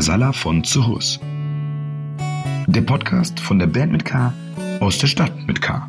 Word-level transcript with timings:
Casala 0.00 0.32
von 0.32 0.64
Zuhus. 0.64 1.20
Der 2.66 2.80
Podcast 2.80 3.38
von 3.38 3.58
der 3.58 3.66
Band 3.66 3.92
mit 3.92 4.06
K 4.06 4.32
aus 4.80 4.96
der 4.96 5.08
Stadt 5.08 5.30
mit 5.46 5.60
K. 5.60 5.86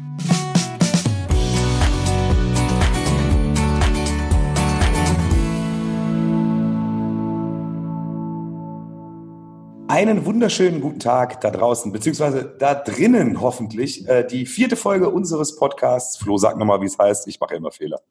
Einen 9.87 10.25
wunderschönen 10.25 10.81
guten 10.81 10.99
Tag 10.99 11.39
da 11.39 11.49
draußen, 11.49 11.93
beziehungsweise 11.93 12.53
da 12.59 12.75
drinnen 12.75 13.39
hoffentlich. 13.39 14.05
Äh, 14.09 14.27
die 14.27 14.45
vierte 14.45 14.75
Folge 14.75 15.09
unseres 15.09 15.55
Podcasts. 15.55 16.17
Flo, 16.17 16.35
sag 16.35 16.57
nochmal, 16.57 16.81
wie 16.81 16.87
es 16.87 16.99
heißt. 16.99 17.29
Ich 17.29 17.39
mache 17.39 17.55
immer 17.55 17.71
Fehler. 17.71 18.01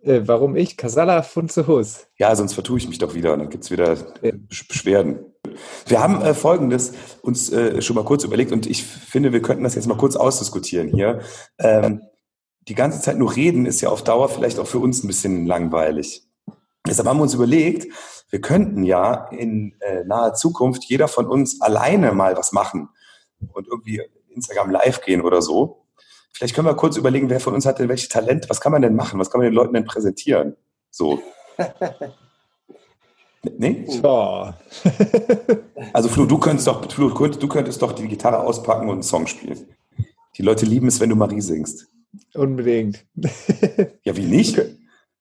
Äh, 0.00 0.22
warum 0.24 0.56
ich? 0.56 0.78
Casala 0.78 1.20
Funzehus. 1.20 2.06
Ja, 2.16 2.34
sonst 2.34 2.54
vertue 2.54 2.78
ich 2.78 2.88
mich 2.88 2.96
doch 2.96 3.12
wieder 3.12 3.34
und 3.34 3.40
dann 3.40 3.50
gibt's 3.50 3.70
wieder 3.70 3.98
Beschwerden. 4.22 5.26
Wir 5.86 6.00
haben 6.00 6.22
äh, 6.22 6.34
Folgendes 6.34 6.92
uns 7.22 7.50
äh, 7.52 7.82
schon 7.82 7.96
mal 7.96 8.04
kurz 8.04 8.24
überlegt 8.24 8.52
und 8.52 8.66
ich 8.66 8.84
finde, 8.84 9.32
wir 9.32 9.42
könnten 9.42 9.64
das 9.64 9.74
jetzt 9.74 9.86
mal 9.86 9.96
kurz 9.96 10.16
ausdiskutieren 10.16 10.88
hier. 10.88 11.20
Ähm, 11.58 12.02
die 12.62 12.74
ganze 12.74 13.00
Zeit 13.00 13.18
nur 13.18 13.34
reden 13.34 13.66
ist 13.66 13.80
ja 13.80 13.88
auf 13.88 14.04
Dauer 14.04 14.28
vielleicht 14.28 14.58
auch 14.58 14.66
für 14.66 14.78
uns 14.78 15.02
ein 15.02 15.06
bisschen 15.06 15.46
langweilig. 15.46 16.24
Deshalb 16.86 17.08
haben 17.08 17.18
wir 17.18 17.22
uns 17.22 17.34
überlegt, 17.34 17.92
wir 18.30 18.40
könnten 18.40 18.84
ja 18.84 19.28
in 19.30 19.74
äh, 19.80 20.04
naher 20.04 20.34
Zukunft 20.34 20.84
jeder 20.84 21.08
von 21.08 21.26
uns 21.26 21.60
alleine 21.60 22.12
mal 22.12 22.36
was 22.36 22.52
machen 22.52 22.88
und 23.52 23.66
irgendwie 23.66 24.02
Instagram 24.28 24.70
live 24.70 25.00
gehen 25.02 25.22
oder 25.22 25.42
so 25.42 25.80
Vielleicht 26.40 26.54
können 26.54 26.68
wir 26.68 26.74
kurz 26.74 26.96
überlegen, 26.96 27.28
wer 27.28 27.38
von 27.38 27.52
uns 27.52 27.66
hat 27.66 27.80
denn 27.80 27.90
welche 27.90 28.08
Talent, 28.08 28.48
was 28.48 28.62
kann 28.62 28.72
man 28.72 28.80
denn 28.80 28.94
machen, 28.96 29.20
was 29.20 29.30
kann 29.30 29.40
man 29.40 29.50
den 29.50 29.54
Leuten 29.54 29.74
denn 29.74 29.84
präsentieren? 29.84 30.56
So. 30.90 31.20
nee? 33.42 33.84
Ja. 34.02 34.58
also 35.92 36.08
Flo, 36.08 36.26
du 36.26 36.38
könntest 36.38 36.66
doch, 36.66 36.90
Flo, 36.90 37.08
du 37.08 37.48
könntest 37.48 37.80
doch 37.82 37.92
die 37.92 38.08
Gitarre 38.08 38.40
auspacken 38.40 38.88
und 38.88 38.94
einen 38.94 39.02
Song 39.02 39.26
spielen. 39.26 39.66
Die 40.36 40.42
Leute 40.42 40.66
lieben 40.66 40.88
es, 40.88 41.00
wenn 41.00 41.10
du 41.10 41.16
Marie 41.16 41.40
singst. 41.40 41.88
Unbedingt. 42.34 43.04
ja, 44.04 44.16
wie 44.16 44.24
nicht? 44.24 44.60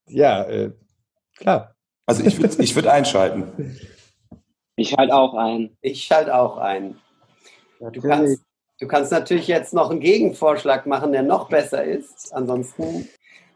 Ja, 0.07 0.43
äh, 0.43 0.71
klar. 1.37 1.75
Also 2.05 2.23
ich 2.23 2.39
würde 2.39 2.55
ich 2.63 2.75
würd 2.75 2.87
einschalten. 2.87 3.77
Ich 4.75 4.89
schalte 4.89 5.13
auch 5.13 5.33
ein. 5.35 5.77
Ich 5.81 6.03
schalte 6.03 6.35
auch 6.35 6.57
ein. 6.57 6.95
Du 7.79 8.01
kannst, 8.01 8.41
Du 8.79 8.87
kannst 8.87 9.11
natürlich 9.11 9.47
jetzt 9.47 9.73
noch 9.73 9.91
einen 9.91 9.99
Gegenvorschlag 9.99 10.85
machen, 10.85 11.11
der 11.11 11.21
noch 11.21 11.49
besser 11.49 11.83
ist. 11.83 12.33
Ansonsten, 12.33 13.09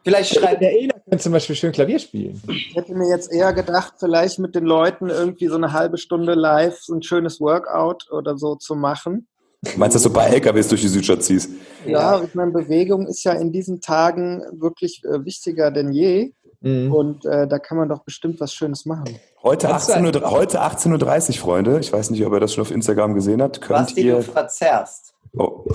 vielleicht 0.03 0.35
schreibt. 0.35 0.61
Der 0.61 0.73
Ela 0.73 0.92
könnte 1.09 1.23
zum 1.23 1.33
Beispiel 1.33 1.55
schön 1.55 1.71
Klavier 1.71 1.99
spielen. 1.99 2.41
Ich 2.47 2.75
hätte 2.75 2.93
mir 2.93 3.09
jetzt 3.09 3.31
eher 3.31 3.53
gedacht, 3.53 3.95
vielleicht 3.99 4.39
mit 4.39 4.55
den 4.55 4.65
Leuten 4.65 5.09
irgendwie 5.09 5.47
so 5.47 5.55
eine 5.55 5.73
halbe 5.73 5.97
Stunde 5.97 6.33
live 6.33 6.79
so 6.79 6.93
ein 6.93 7.03
schönes 7.03 7.39
Workout 7.39 8.11
oder 8.11 8.37
so 8.37 8.55
zu 8.55 8.75
machen. 8.75 9.27
Du 9.63 9.77
meinst, 9.77 9.95
dass 9.95 10.03
du 10.03 10.11
bei 10.11 10.25
LKWs 10.27 10.67
durch 10.67 10.81
die 10.81 10.89
Südstadt 10.89 11.23
ziehst? 11.23 11.49
Ja, 11.85 12.21
ich 12.21 12.35
meine, 12.35 12.51
Bewegung 12.51 13.07
ist 13.07 13.23
ja 13.23 13.31
in 13.33 13.51
diesen 13.51 13.79
Tagen 13.79 14.43
wirklich 14.51 15.03
äh, 15.05 15.23
wichtiger 15.23 15.71
denn 15.71 15.93
je. 15.93 16.33
Mhm. 16.61 16.93
Und 16.93 17.25
äh, 17.25 17.47
da 17.47 17.59
kann 17.59 17.77
man 17.77 17.89
doch 17.89 18.03
bestimmt 18.03 18.39
was 18.39 18.53
Schönes 18.53 18.85
machen. 18.85 19.19
Heute 19.41 19.69
18.30 19.69 20.21
Uhr, 20.21 20.31
heute 20.31 20.61
18 20.61 20.93
Uhr, 20.93 21.19
Freunde. 21.37 21.79
Ich 21.79 21.91
weiß 21.91 22.09
nicht, 22.09 22.25
ob 22.25 22.33
ihr 22.33 22.39
das 22.39 22.53
schon 22.53 22.61
auf 22.61 22.71
Instagram 22.71 23.13
gesehen 23.13 23.41
habt. 23.41 23.61
Könnt 23.61 23.91
was, 23.91 23.97
ihr... 23.97 24.15
du 24.15 24.23
verzerrst. 24.23 25.13
Oh, 25.37 25.65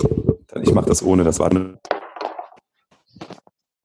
ich 0.61 0.73
mache 0.73 0.87
das 0.87 1.03
ohne, 1.03 1.23
das 1.23 1.39
war. 1.39 1.51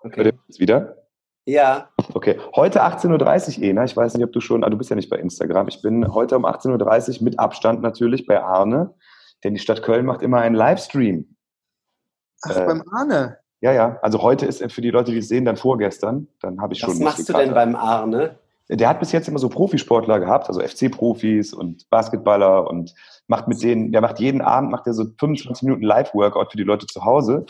Okay. 0.01 0.33
Wieder? 0.59 1.04
Ja. 1.47 1.91
Okay, 2.15 2.39
heute 2.57 2.83
18.30 2.83 3.59
Uhr, 3.59 3.65
Ena. 3.65 3.85
Ich 3.85 3.97
weiß 3.97 4.15
nicht, 4.15 4.25
ob 4.25 4.33
du 4.33 4.41
schon, 4.41 4.65
ah, 4.65 4.71
du 4.71 4.79
bist 4.79 4.91
ja 4.91 4.97
nicht 4.97 5.11
bei 5.11 5.19
Instagram. 5.19 5.69
Ich 5.69 5.83
bin 5.83 6.13
heute 6.13 6.37
um 6.37 6.47
18.30 6.47 7.19
Uhr 7.19 7.25
mit 7.25 7.39
Abstand 7.39 7.83
natürlich 7.83 8.27
bei 8.27 8.43
Arne, 8.43 8.95
denn 9.43 9.55
die 9.55 9.61
Stadt 9.61 9.83
Köln 9.83 10.07
macht 10.07 10.23
immer 10.23 10.39
einen 10.39 10.55
Livestream. 10.55 11.37
Ach, 12.43 12.57
äh, 12.57 12.67
beim 12.67 12.83
Arne? 12.91 13.39
Ja, 13.61 13.73
ja. 13.73 13.99
Also 14.03 14.23
heute 14.23 14.47
ist 14.47 14.63
für 14.73 14.81
die 14.81 14.91
Leute, 14.91 15.13
die 15.13 15.19
es 15.19 15.29
sehen, 15.29 15.45
dann 15.45 15.57
vorgestern. 15.57 16.29
Dann 16.41 16.61
habe 16.61 16.75
ich 16.75 16.83
Was 16.83 16.91
schon. 16.91 16.99
Was 17.01 17.17
machst 17.19 17.29
du 17.29 17.33
denn 17.35 17.55
beim 17.55 17.77
Arne? 17.77 18.39
Der 18.71 18.89
hat 18.89 18.99
bis 18.99 19.13
jetzt 19.13 19.29
immer 19.29 19.39
so 19.39 19.51
Profisportler 19.51 20.21
gehabt, 20.21 20.49
also 20.49 20.61
FC-Profis 20.61 21.53
und 21.53 21.89
Basketballer 21.91 22.69
und 22.69 22.95
macht 23.27 23.49
mit 23.49 23.63
denen, 23.63 23.93
der 23.93 24.01
macht 24.01 24.21
jeden 24.21 24.41
Abend, 24.41 24.71
macht 24.71 24.87
er 24.87 24.95
so 24.95 25.05
25 25.19 25.63
Minuten 25.63 25.83
Live-Workout 25.83 26.51
für 26.51 26.57
die 26.57 26.65
Leute 26.65 26.87
zu 26.87 27.05
Hause. 27.05 27.47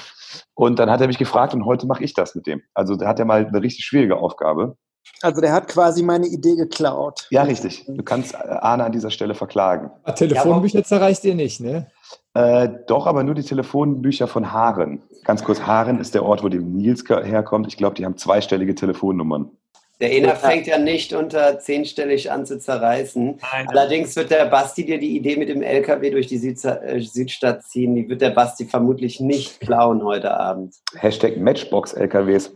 Und 0.54 0.78
dann 0.78 0.90
hat 0.90 1.00
er 1.00 1.06
mich 1.06 1.18
gefragt 1.18 1.54
und 1.54 1.64
heute 1.64 1.86
mache 1.86 2.04
ich 2.04 2.14
das 2.14 2.34
mit 2.34 2.46
dem. 2.46 2.62
Also 2.74 2.96
da 2.96 3.08
hat 3.08 3.18
er 3.18 3.24
mal 3.24 3.46
eine 3.46 3.62
richtig 3.62 3.84
schwierige 3.84 4.16
Aufgabe. 4.16 4.76
Also 5.20 5.40
der 5.40 5.52
hat 5.52 5.68
quasi 5.68 6.02
meine 6.02 6.26
Idee 6.26 6.56
geklaut. 6.56 7.26
Ja, 7.30 7.42
richtig. 7.42 7.84
Du 7.86 8.02
kannst 8.02 8.34
Arne 8.36 8.84
an 8.84 8.92
dieser 8.92 9.10
Stelle 9.10 9.34
verklagen. 9.34 9.90
Ah, 10.02 10.12
Telefonbücher 10.12 10.78
ja, 10.78 10.84
zerreißt 10.84 11.24
ihr 11.24 11.34
nicht, 11.34 11.60
ne? 11.60 11.88
Äh, 12.34 12.68
doch, 12.86 13.06
aber 13.06 13.22
nur 13.22 13.34
die 13.34 13.42
Telefonbücher 13.42 14.26
von 14.26 14.52
Haaren. 14.52 15.02
Ganz 15.24 15.44
kurz, 15.44 15.60
Haaren 15.60 16.00
ist 16.00 16.14
der 16.14 16.24
Ort, 16.24 16.42
wo 16.42 16.48
die 16.48 16.58
Nils 16.58 17.04
herkommt. 17.08 17.66
Ich 17.68 17.76
glaube, 17.76 17.94
die 17.94 18.04
haben 18.04 18.16
zweistellige 18.16 18.74
Telefonnummern. 18.74 19.50
Der 20.04 20.12
ENA 20.12 20.34
fängt 20.34 20.66
ja 20.66 20.76
nicht 20.76 21.14
unter 21.14 21.58
zehnstellig 21.60 22.30
an 22.30 22.44
zu 22.44 22.58
zerreißen. 22.58 23.38
Nein. 23.40 23.68
Allerdings 23.68 24.14
wird 24.16 24.30
der 24.30 24.44
Basti 24.44 24.84
dir 24.84 24.98
die 24.98 25.16
Idee 25.16 25.36
mit 25.36 25.48
dem 25.48 25.62
LKW 25.62 26.10
durch 26.10 26.26
die 26.26 26.36
äh, 26.46 27.00
Südstadt 27.00 27.62
ziehen, 27.62 27.94
die 27.94 28.06
wird 28.06 28.20
der 28.20 28.28
Basti 28.28 28.66
vermutlich 28.66 29.18
nicht 29.20 29.60
klauen 29.60 30.04
heute 30.04 30.38
Abend. 30.38 30.74
Hashtag 30.96 31.38
Matchbox-LKWs. 31.38 32.52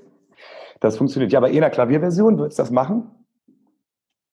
Das 0.81 0.99
funktioniert. 0.99 1.33
Ja, 1.33 1.39
aber 1.39 1.51
ENA 1.51 1.71
Klavierversion, 1.71 2.37
würdest 2.37 2.59
du 2.59 2.65
das 2.65 2.71
machen? 2.71 3.11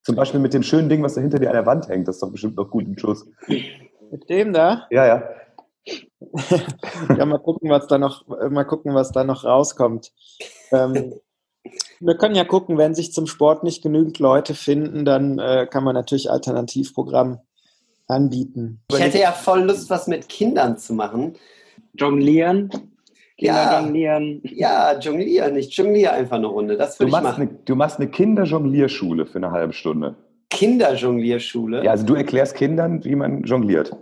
Zum 0.04 0.18
Beispiel 0.18 0.42
mit 0.42 0.54
dem 0.54 0.64
schönen 0.64 0.90
Ding, 0.90 1.02
was 1.02 1.14
da 1.14 1.22
hinter 1.22 1.40
dir 1.40 1.48
an 1.48 1.56
der 1.56 1.66
Wand 1.66 1.88
hängt. 1.88 2.10
Das 2.10 2.18
ist 2.18 2.22
doch 2.22 2.32
bestimmt 2.34 2.58
noch 2.58 2.70
gut 2.70 2.84
im 2.84 2.98
Schluss. 2.98 3.26
Mit 3.48 4.30
dem 4.30 4.52
da? 4.52 4.88
Ja, 4.90 5.08
ja. 5.08 5.24
ja, 7.18 7.26
mal 7.26 7.40
gucken, 7.40 7.70
was 7.70 7.88
da 7.88 7.98
noch, 7.98 8.28
mal 8.28 8.66
gucken, 8.66 8.94
was 8.94 9.14
da 9.14 9.24
noch 9.24 9.46
rauskommt. 9.46 10.12
Ähm, 10.74 11.14
wir 12.00 12.16
können 12.16 12.36
ja 12.36 12.44
gucken, 12.44 12.78
wenn 12.78 12.96
sich 12.96 13.14
zum 13.14 13.28
Sport 13.28 13.64
nicht 13.64 13.82
genügend 13.82 14.20
Leute 14.20 14.54
finden, 14.54 15.06
dann 15.06 15.40
äh, 15.40 15.68
kann 15.70 15.84
man 15.84 15.96
natürlich 15.96 16.30
Alternativprogramm 16.30 17.40
anbieten. 18.08 18.82
Ich 18.92 19.00
hätte 19.00 19.20
ja 19.20 19.32
voll 19.32 19.64
Lust, 19.64 19.90
was 19.90 20.08
mit 20.08 20.30
Kindern 20.30 20.78
zu 20.78 20.94
machen. 20.94 21.36
Jonglieren. 21.94 22.70
Kinder 23.38 23.54
ja, 23.54 23.82
jonglieren. 23.82 24.42
Ja, 24.44 25.00
jonglieren. 25.00 25.56
Ich 25.58 25.76
jongliere 25.76 26.12
einfach 26.12 26.38
eine 26.38 26.48
Runde. 26.48 26.78
Das 26.78 27.00
würde 27.00 27.10
ich 27.10 27.22
machen. 27.22 27.42
Eine, 27.42 27.60
du 27.66 27.76
machst 27.76 28.00
eine 28.00 28.10
Kinderjonglierschule 28.10 29.26
für 29.26 29.38
eine 29.38 29.52
halbe 29.52 29.74
Stunde. 29.74 30.16
Kinderjonglierschule? 30.50 31.84
Ja, 31.84 31.92
also 31.92 32.06
du 32.06 32.16
erklärst 32.16 32.56
Kindern, 32.56 33.04
wie 33.04 33.16
man 33.16 33.44
jongliert. 33.44 33.96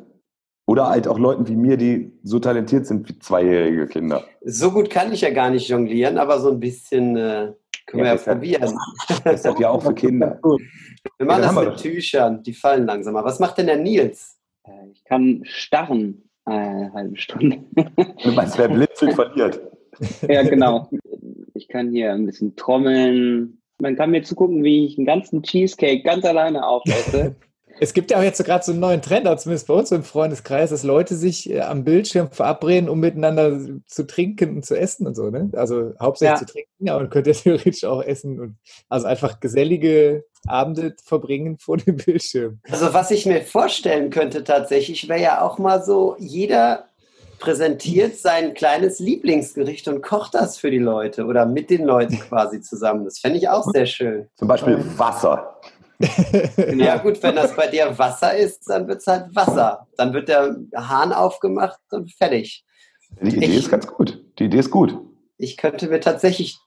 Oder 0.66 0.88
halt 0.88 1.08
auch 1.08 1.20
Leuten 1.20 1.48
wie 1.48 1.56
mir, 1.56 1.78
die 1.78 2.14
so 2.24 2.40
talentiert 2.40 2.86
sind 2.86 3.10
wie 3.10 3.20
zweijährige 3.20 3.88
Kinder. 3.88 4.24
So 4.46 4.72
gut 4.72 4.90
kann 4.90 5.12
ich 5.12 5.22
ja 5.22 5.32
gar 5.32 5.50
nicht 5.50 5.68
jonglieren, 5.68 6.18
aber 6.18 6.40
so 6.40 6.52
ein 6.52 6.60
bisschen 6.60 7.18
äh, 7.18 7.54
können 7.86 8.06
ja, 8.06 8.14
wir 8.14 8.20
ja 8.20 8.34
probieren. 8.34 8.78
Deshalb 9.26 9.60
ja 9.60 9.70
auch 9.70 9.84
für 9.84 9.94
Kinder. 9.94 10.40
Wir 10.42 11.26
machen 11.26 11.44
ja, 11.44 11.54
das 11.54 11.66
mit 11.66 11.78
Tüchern, 11.78 12.44
die 12.44 12.54
fallen 12.54 12.86
langsamer. 12.86 13.24
Was 13.24 13.40
macht 13.40 13.58
denn 13.58 13.68
der 13.68 13.78
Nils? 13.78 14.38
Äh, 14.66 14.90
ich 14.92 15.04
kann 15.04 15.42
starren 15.46 16.30
eine 16.46 16.92
halbe 16.94 17.18
Stunde. 17.18 17.64
Du 18.24 18.32
meinst, 18.32 18.58
wer 18.58 18.68
blinzelt, 18.68 19.14
verliert. 19.14 19.62
Ja, 20.28 20.42
genau. 20.42 20.90
Ich 21.54 21.68
kann 21.68 21.92
hier 21.92 22.14
ein 22.14 22.26
bisschen 22.26 22.56
trommeln. 22.56 23.62
Man 23.78 23.96
kann 23.96 24.10
mir 24.10 24.24
zugucken, 24.24 24.64
wie 24.64 24.88
ich 24.88 24.98
einen 24.98 25.06
ganzen 25.06 25.44
Cheesecake 25.44 26.02
ganz 26.02 26.26
alleine 26.26 26.66
aufesse. 26.66 27.36
Es 27.80 27.94
gibt 27.94 28.12
ja 28.12 28.20
auch 28.20 28.24
jetzt 28.24 28.38
so 28.38 28.44
gerade 28.44 28.64
so 28.64 28.72
einen 28.72 28.82
neuen 28.82 29.02
Trend, 29.02 29.28
auch 29.28 29.38
zumindest 29.38 29.68
bei 29.68 29.74
uns 29.74 29.92
im 29.92 30.04
Freundeskreis, 30.04 30.70
dass 30.70 30.84
Leute 30.84 31.16
sich 31.16 31.50
äh, 31.50 31.62
am 31.62 31.84
Bildschirm 31.84 32.32
verabreden, 32.32 32.88
um 32.88 33.00
miteinander 33.00 33.60
zu 33.88 34.06
trinken 34.06 34.58
und 34.58 34.66
zu 34.66 34.78
essen 34.78 35.08
und 35.08 35.16
so, 35.16 35.30
ne? 35.30 35.50
Also 35.54 35.94
hauptsächlich 36.00 36.40
ja. 36.40 36.46
zu 36.46 36.54
trinken, 36.54 36.90
aber 36.90 37.00
man 37.02 37.10
könnte 37.10 37.32
ja 37.32 37.36
theoretisch 37.44 37.84
auch 37.84 38.04
essen 38.04 38.40
und 38.40 38.58
also 38.90 39.08
einfach 39.08 39.40
gesellige 39.40 40.24
Abende 40.48 40.96
verbringen 41.04 41.58
vor 41.58 41.78
dem 41.78 41.98
Bildschirm. 41.98 42.60
Also 42.70 42.94
was 42.94 43.12
ich 43.12 43.26
mir 43.26 43.42
vorstellen 43.42 44.10
könnte 44.10 44.44
tatsächlich, 44.44 45.08
wäre 45.10 45.22
ja 45.22 45.42
auch 45.42 45.58
mal 45.58 45.84
so, 45.84 46.16
jeder 46.20 46.86
präsentiert 47.40 48.16
sein 48.16 48.54
kleines 48.54 49.00
Lieblingsgericht 49.00 49.90
und 49.90 50.02
kocht 50.02 50.34
das 50.34 50.58
für 50.58 50.72
die 50.72 50.80
Leute 50.80 51.26
oder 51.26 51.46
mit 51.46 51.70
den 51.70 51.84
Leuten 51.84 52.18
quasi 52.20 52.62
zusammen. 52.62 53.04
Das 53.04 53.20
fände 53.20 53.38
ich 53.38 53.50
auch 53.50 53.66
sehr 53.74 53.86
schön. 53.86 54.28
Zum 54.36 54.48
Beispiel 54.48 54.82
Wasser. 54.98 55.60
Ja 56.78 56.98
gut, 56.98 57.22
wenn 57.24 57.36
das 57.36 57.56
bei 57.56 57.68
dir 57.68 57.98
Wasser 57.98 58.36
ist, 58.36 58.70
dann 58.70 58.88
wird 58.88 59.00
es 59.00 59.08
halt 59.08 59.36
Wasser. 59.36 59.88
Dann 59.98 60.14
wird 60.14 60.30
der 60.30 60.56
Hahn 60.76 61.14
aufgemacht 61.14 61.80
und 61.92 62.12
fertig. 62.12 62.66
Die 63.22 63.38
Idee 63.38 63.46
ich, 63.46 63.58
ist 63.58 63.72
ganz 63.72 63.88
gut. 63.88 64.24
Die 64.40 64.46
Idee 64.46 64.60
ist 64.60 64.72
gut. 64.72 64.98
Ich 65.38 65.58
könnte 65.58 65.88
mir 65.88 66.00
tatsächlich 66.00 66.58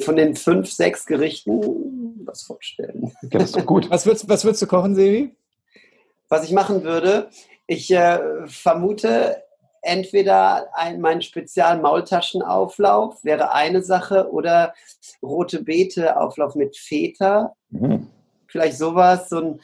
von 0.00 0.16
den 0.16 0.36
fünf, 0.36 0.70
sechs 0.70 1.06
Gerichten 1.06 2.24
was 2.24 2.42
vorstellen. 2.42 3.12
Ja, 3.22 3.38
das 3.38 3.44
ist 3.44 3.56
doch 3.56 3.66
gut. 3.66 3.90
was, 3.90 4.06
würdest, 4.06 4.28
was 4.28 4.44
würdest 4.44 4.62
du 4.62 4.66
kochen, 4.66 4.94
Sevi? 4.94 5.34
Was 6.28 6.44
ich 6.44 6.52
machen 6.52 6.84
würde, 6.84 7.30
ich 7.66 7.90
äh, 7.90 8.46
vermute, 8.46 9.42
entweder 9.82 10.68
ein, 10.74 11.00
mein 11.00 11.22
Spezial-Maultaschenauflauf 11.22 13.24
wäre 13.24 13.52
eine 13.52 13.82
Sache 13.82 14.30
oder 14.30 14.74
rote 15.22 15.64
Beete-Auflauf 15.64 16.54
mit 16.54 16.76
Feta. 16.76 17.54
Mhm 17.70 18.06
vielleicht 18.50 18.78
sowas, 18.78 19.28
so 19.28 19.38
ein 19.38 19.60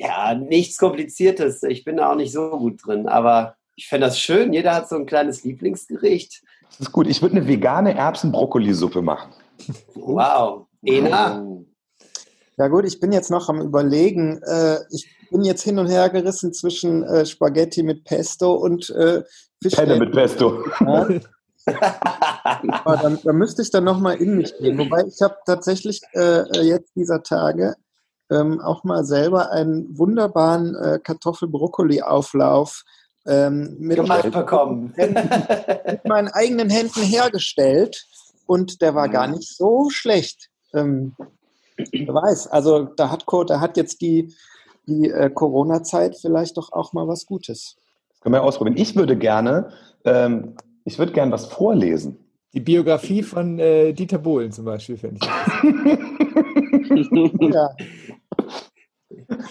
Ja, 0.00 0.34
nichts 0.34 0.78
Kompliziertes. 0.78 1.62
Ich 1.62 1.84
bin 1.84 1.98
da 1.98 2.10
auch 2.10 2.16
nicht 2.16 2.32
so 2.32 2.50
gut 2.58 2.84
drin, 2.84 3.06
aber 3.06 3.56
ich 3.76 3.86
fände 3.86 4.06
das 4.06 4.18
schön. 4.18 4.52
Jeder 4.52 4.74
hat 4.74 4.88
so 4.88 4.96
ein 4.96 5.04
kleines 5.04 5.44
Lieblingsgericht. 5.44 6.42
Das 6.70 6.80
ist 6.80 6.92
gut. 6.92 7.06
Ich 7.06 7.20
würde 7.20 7.36
eine 7.36 7.46
vegane 7.46 7.94
Erbsen-Brokkoli-Suppe 7.94 9.02
machen. 9.02 9.32
Wow. 9.94 10.66
Ena? 10.82 11.44
Ja 12.56 12.68
gut, 12.68 12.86
ich 12.86 12.98
bin 13.00 13.12
jetzt 13.12 13.30
noch 13.30 13.48
am 13.48 13.60
Überlegen. 13.60 14.40
Äh, 14.42 14.78
ich 14.90 15.06
bin 15.30 15.42
jetzt 15.44 15.62
hin 15.62 15.78
und 15.78 15.88
her 15.88 16.08
gerissen 16.08 16.52
zwischen 16.54 17.02
äh, 17.02 17.26
Spaghetti 17.26 17.82
mit 17.82 18.04
Pesto 18.04 18.54
und 18.54 18.88
äh, 18.90 19.22
Penne 19.70 19.96
mit 19.96 20.12
Pesto. 20.12 20.64
Ja. 20.80 21.08
Dann, 22.84 23.18
da 23.22 23.32
müsste 23.32 23.60
ich 23.62 23.70
dann 23.70 23.84
nochmal 23.84 24.16
in 24.16 24.38
mich 24.38 24.56
gehen. 24.56 24.78
Wobei 24.78 25.04
ich 25.06 25.20
habe 25.20 25.36
tatsächlich 25.44 26.00
jetzt 26.54 26.96
dieser 26.96 27.22
Tage 27.22 27.74
ähm, 28.30 28.60
auch 28.60 28.84
mal 28.84 29.04
selber 29.04 29.50
einen 29.50 29.98
wunderbaren 29.98 30.74
äh, 30.76 30.98
Kartoffel-Brokkoli-Auflauf 31.02 32.84
ähm, 33.26 33.76
mit, 33.78 33.96
Gemacht 33.96 34.30
bekommen. 34.30 34.94
mit 34.96 36.04
meinen 36.06 36.28
eigenen 36.28 36.70
Händen 36.70 37.00
hergestellt 37.02 38.06
und 38.46 38.80
der 38.82 38.94
war 38.94 39.08
gar 39.08 39.26
nicht 39.26 39.48
so 39.56 39.90
schlecht. 39.90 40.48
Ähm, 40.72 41.14
wer 41.76 42.14
weiß, 42.14 42.46
also 42.48 42.84
da 42.84 43.10
hat, 43.10 43.26
Co- 43.26 43.44
da 43.44 43.60
hat 43.60 43.76
jetzt 43.76 44.00
die, 44.00 44.32
die 44.86 45.10
äh, 45.10 45.28
Corona-Zeit 45.30 46.16
vielleicht 46.20 46.56
doch 46.56 46.72
auch 46.72 46.92
mal 46.92 47.06
was 47.08 47.26
Gutes. 47.26 47.76
Das 48.10 48.20
können 48.20 48.34
wir 48.34 48.42
ausprobieren. 48.42 48.76
Ich 48.78 48.96
würde 48.96 49.16
gerne, 49.16 49.72
ähm, 50.04 50.54
ich 50.84 50.98
würde 50.98 51.12
gerne 51.12 51.32
was 51.32 51.46
vorlesen. 51.46 52.16
Die 52.52 52.60
Biografie 52.60 53.22
von 53.22 53.58
äh, 53.60 53.92
Dieter 53.92 54.18
Bohlen 54.18 54.50
zum 54.50 54.64
Beispiel, 54.64 54.96
finde 54.96 55.20
ich. 55.22 55.28
Ja, 56.92 57.70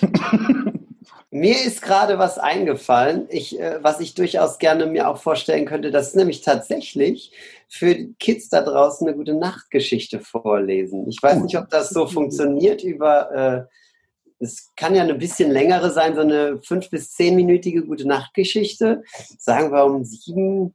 Mir 1.31 1.63
ist 1.63 1.83
gerade 1.83 2.17
was 2.17 2.39
eingefallen, 2.39 3.27
ich, 3.29 3.59
äh, 3.59 3.77
was 3.83 3.99
ich 3.99 4.15
durchaus 4.15 4.57
gerne 4.57 4.87
mir 4.87 5.07
auch 5.07 5.17
vorstellen 5.17 5.65
könnte. 5.65 5.91
Das 5.91 6.07
ist 6.07 6.15
nämlich 6.15 6.41
tatsächlich 6.41 7.31
für 7.67 7.93
die 7.93 8.15
Kids 8.19 8.49
da 8.49 8.61
draußen 8.63 9.07
eine 9.07 9.15
gute 9.15 9.35
Nachtgeschichte 9.35 10.21
vorlesen. 10.21 11.07
Ich 11.07 11.21
weiß 11.21 11.39
nicht, 11.41 11.55
ob 11.57 11.69
das 11.69 11.89
so 11.89 12.07
funktioniert 12.07 12.83
über, 12.83 13.31
äh, 13.31 14.43
es 14.43 14.71
kann 14.75 14.95
ja 14.95 15.03
eine 15.03 15.13
bisschen 15.13 15.51
längere 15.51 15.91
sein, 15.91 16.15
so 16.15 16.21
eine 16.21 16.61
fünf- 16.63 16.89
bis 16.89 17.11
zehnminütige 17.11 17.85
gute 17.85 18.07
Nachtgeschichte. 18.07 19.03
Sagen 19.37 19.71
wir 19.71 19.85
um 19.85 20.03
sieben, 20.03 20.73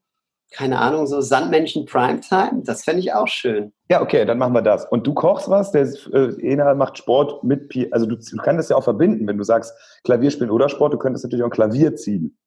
keine 0.55 0.79
Ahnung, 0.79 1.07
so 1.07 1.21
Sandmenschen 1.21 1.85
Primetime. 1.85 2.63
Das 2.65 2.85
fände 2.85 3.01
ich 3.01 3.13
auch 3.13 3.27
schön. 3.27 3.73
Ja, 3.91 4.01
okay, 4.01 4.25
dann 4.25 4.39
machen 4.39 4.55
wir 4.55 4.63
das. 4.63 4.87
Und 4.87 5.07
du 5.07 5.13
kochst 5.13 5.51
was, 5.51 5.73
der 5.73 5.89
äh, 6.13 6.53
Ena 6.53 6.75
macht 6.75 6.97
Sport 6.97 7.43
mit, 7.43 7.69
Pi 7.69 7.89
also 7.91 8.07
du, 8.07 8.17
du 8.17 8.37
kannst 8.37 8.59
das 8.59 8.69
ja 8.69 8.77
auch 8.77 8.85
verbinden, 8.85 9.27
wenn 9.27 9.37
du 9.37 9.45
sagst 9.45 9.75
Klavier 10.05 10.31
spielen 10.31 10.51
oder 10.51 10.69
Sport, 10.69 10.95
du 10.95 10.99
könntest 10.99 11.25
natürlich 11.25 11.43
auch 11.43 11.49
ein 11.49 11.53
Klavier 11.53 11.97
ziehen. 11.97 12.39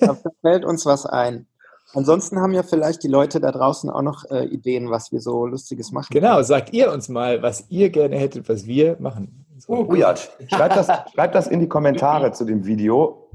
da 0.00 0.16
fällt 0.40 0.64
uns 0.64 0.86
was 0.86 1.04
ein. 1.04 1.46
Ansonsten 1.94 2.40
haben 2.40 2.52
ja 2.54 2.62
vielleicht 2.62 3.02
die 3.02 3.08
Leute 3.08 3.40
da 3.40 3.50
draußen 3.50 3.90
auch 3.90 4.02
noch 4.02 4.24
äh, 4.30 4.44
Ideen, 4.46 4.90
was 4.90 5.12
wir 5.12 5.20
so 5.20 5.46
Lustiges 5.46 5.92
machen. 5.92 6.08
Genau, 6.12 6.42
sagt 6.42 6.72
ihr 6.72 6.92
uns 6.92 7.08
mal, 7.08 7.42
was 7.42 7.66
ihr 7.70 7.90
gerne 7.90 8.16
hättet, 8.16 8.48
was 8.48 8.66
wir 8.66 8.96
machen. 9.00 9.44
So. 9.58 9.86
Oh 9.88 9.94
ja, 9.94 10.14
schreibt 10.16 10.76
das, 10.76 10.88
schreibt 11.14 11.34
das 11.34 11.48
in 11.48 11.60
die 11.60 11.68
Kommentare 11.68 12.32
zu 12.32 12.44
dem 12.44 12.66
Video 12.66 13.28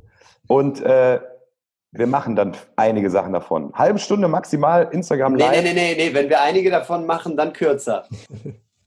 und 0.47 0.81
äh, 0.81 1.19
wir 1.91 2.07
machen 2.07 2.35
dann 2.35 2.55
einige 2.75 3.09
Sachen 3.09 3.33
davon. 3.33 3.71
Halbe 3.73 3.99
Stunde 3.99 4.27
maximal 4.27 4.87
Instagram 4.91 5.33
Nee, 5.33 5.39
live. 5.43 5.63
nee, 5.63 5.73
nee, 5.73 5.73
nee, 5.73 5.95
nee. 6.09 6.13
Wenn 6.13 6.29
wir 6.29 6.41
einige 6.41 6.69
davon 6.69 7.05
machen, 7.05 7.35
dann 7.35 7.53
kürzer. 7.53 8.05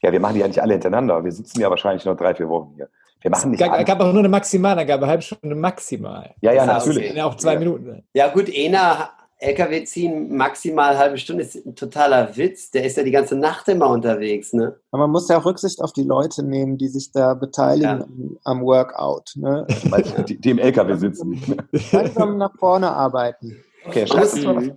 Ja, 0.00 0.12
wir 0.12 0.20
machen 0.20 0.34
die 0.34 0.40
ja 0.40 0.49
nicht 0.49 0.60
alle 0.60 0.75
hintereinander. 0.75 1.22
Wir 1.25 1.32
sitzen 1.32 1.60
ja 1.60 1.70
wahrscheinlich 1.70 2.04
noch 2.04 2.16
drei, 2.16 2.34
vier 2.34 2.49
Wochen 2.49 2.72
hier. 2.76 2.88
Wir 3.20 3.31
machen 3.31 3.50
nicht 3.52 3.60
Es 3.60 3.66
gab, 3.66 3.75
alle. 3.76 3.84
gab 3.84 4.00
auch 4.00 4.10
nur 4.12 4.19
eine 4.20 4.28
Maximalangabe, 4.28 5.06
halbe 5.06 5.22
Stunde 5.22 5.54
maximal. 5.54 6.34
Ja, 6.40 6.52
ja, 6.52 6.62
Ah, 6.62 6.78
okay. 6.78 6.88
natürlich. 6.88 7.22
Auch 7.22 7.37
zwei 7.37 7.52
Ja. 7.54 7.58
Minuten. 7.60 8.02
Ja 8.14 8.28
gut, 8.28 8.49
Ena, 8.52 9.10
LKW 9.42 9.84
ziehen 9.84 10.36
maximal 10.36 10.96
halbe 10.96 11.18
Stunde 11.18 11.42
ist 11.42 11.56
ein 11.66 11.74
totaler 11.74 12.36
Witz. 12.36 12.70
Der 12.70 12.84
ist 12.84 12.96
ja 12.96 13.02
die 13.02 13.10
ganze 13.10 13.34
Nacht 13.34 13.68
immer 13.68 13.88
unterwegs, 13.88 14.52
ne? 14.52 14.76
Aber 14.92 15.02
man 15.02 15.10
muss 15.10 15.28
ja 15.28 15.38
auch 15.38 15.44
Rücksicht 15.44 15.80
auf 15.80 15.92
die 15.92 16.04
Leute 16.04 16.44
nehmen, 16.44 16.78
die 16.78 16.88
sich 16.88 17.10
da 17.10 17.34
beteiligen 17.34 18.30
Ja. 18.34 18.40
am, 18.44 18.62
Workout. 18.62 19.32
Ne? 19.34 19.66
Weil 19.90 20.02
die, 20.28 20.40
die 20.40 20.50
im 20.50 20.58
LKW 20.58 20.94
sitzen. 20.94 21.42
Langsam 21.90 22.38
nach 22.38 22.56
vorne 22.56 22.90
arbeiten. 22.92 23.56
Okay, 23.86 24.06
Man 24.12 24.76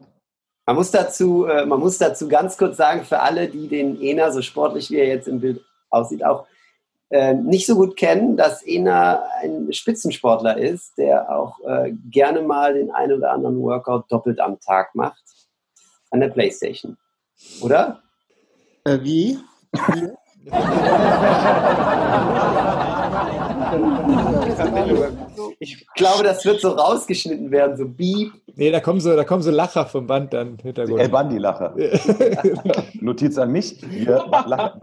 man, 0.65 0.75
muss 0.75 0.89
dazu, 0.89 1.45
äh, 1.45 1.65
man 1.65 1.79
muss 1.79 1.99
dazu 1.99 2.27
ganz 2.27 2.57
kurz 2.57 2.77
sagen, 2.77 3.03
für 3.03 3.19
alle, 3.19 3.47
die 3.47 3.67
den 3.67 4.01
Ena, 4.01 4.31
so 4.31 4.41
sportlich 4.41 4.89
wie 4.89 4.97
er 4.97 5.07
jetzt 5.07 5.27
im 5.27 5.39
Bild 5.39 5.61
aussieht, 5.91 6.25
auch 6.25 6.47
äh, 7.09 7.33
nicht 7.33 7.65
so 7.65 7.75
gut 7.75 7.97
kennen, 7.97 8.37
dass 8.37 8.63
Ena 8.63 9.23
ein 9.41 9.71
Spitzensportler 9.71 10.57
ist, 10.57 10.97
der 10.97 11.29
auch 11.29 11.59
äh, 11.65 11.93
gerne 12.09 12.41
mal 12.41 12.73
den 12.73 12.91
einen 12.91 13.13
oder 13.13 13.31
anderen 13.31 13.61
Workout 13.61 14.11
doppelt 14.11 14.39
am 14.39 14.59
Tag 14.59 14.95
macht 14.95 15.23
an 16.11 16.19
der 16.19 16.29
Playstation. 16.29 16.97
Oder? 17.61 18.01
Äh, 18.85 18.99
wie? 19.01 19.39
wie? 19.71 20.09
Ich 25.59 25.87
glaube, 25.95 26.23
das 26.23 26.45
wird 26.45 26.61
so 26.61 26.69
rausgeschnitten 26.69 27.51
werden, 27.51 27.77
so 27.77 27.87
beep. 27.87 28.33
Nee, 28.55 28.71
da 28.71 28.79
kommen 28.79 28.99
so, 28.99 29.15
da 29.15 29.23
kommen 29.23 29.41
so 29.41 29.51
Lacher 29.51 29.85
vom 29.85 30.07
Band 30.07 30.33
dann 30.33 30.47
im 30.47 30.57
El 30.57 30.63
Hintergrund. 30.63 31.11
Bandi-Lacher. 31.11 31.75
Notiz 33.01 33.37
an 33.37 33.51
mich, 33.51 33.83
hier 33.89 34.25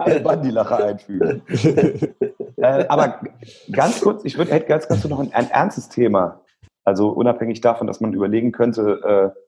El 0.05 0.19
Bandi-Lacher 0.21 0.85
einfügen. 0.85 1.41
äh, 2.57 2.85
aber 2.87 3.21
ganz 3.71 4.01
kurz, 4.01 4.25
ich 4.25 4.37
würde 4.37 4.51
hätte 4.51 4.67
ganz, 4.67 4.87
kurz 4.87 5.03
noch 5.05 5.19
ein, 5.19 5.33
ein 5.33 5.49
ernstes 5.49 5.89
Thema. 5.89 6.41
Also 6.83 7.09
unabhängig 7.09 7.61
davon, 7.61 7.87
dass 7.87 8.01
man 8.01 8.13
überlegen 8.13 8.51
könnte, 8.51 9.33
äh, 9.35 9.39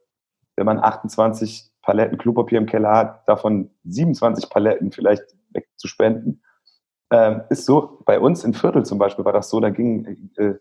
wenn 0.55 0.65
man 0.65 0.79
28 0.79 1.69
Paletten 1.81 2.17
Klopapier 2.17 2.57
im 2.57 2.65
Keller 2.65 2.91
hat, 2.91 3.27
davon 3.27 3.71
27 3.83 4.49
Paletten 4.49 4.91
vielleicht 4.91 5.23
wegzuspenden. 5.49 6.41
Ähm, 7.11 7.41
ist 7.49 7.65
so, 7.65 7.99
bei 8.05 8.19
uns 8.19 8.43
in 8.43 8.53
Viertel 8.53 8.85
zum 8.85 8.97
Beispiel 8.97 9.25
war 9.25 9.33
das 9.33 9.49
so, 9.49 9.59
da 9.59 9.69
ging, 9.69 10.31
äh, 10.37 10.55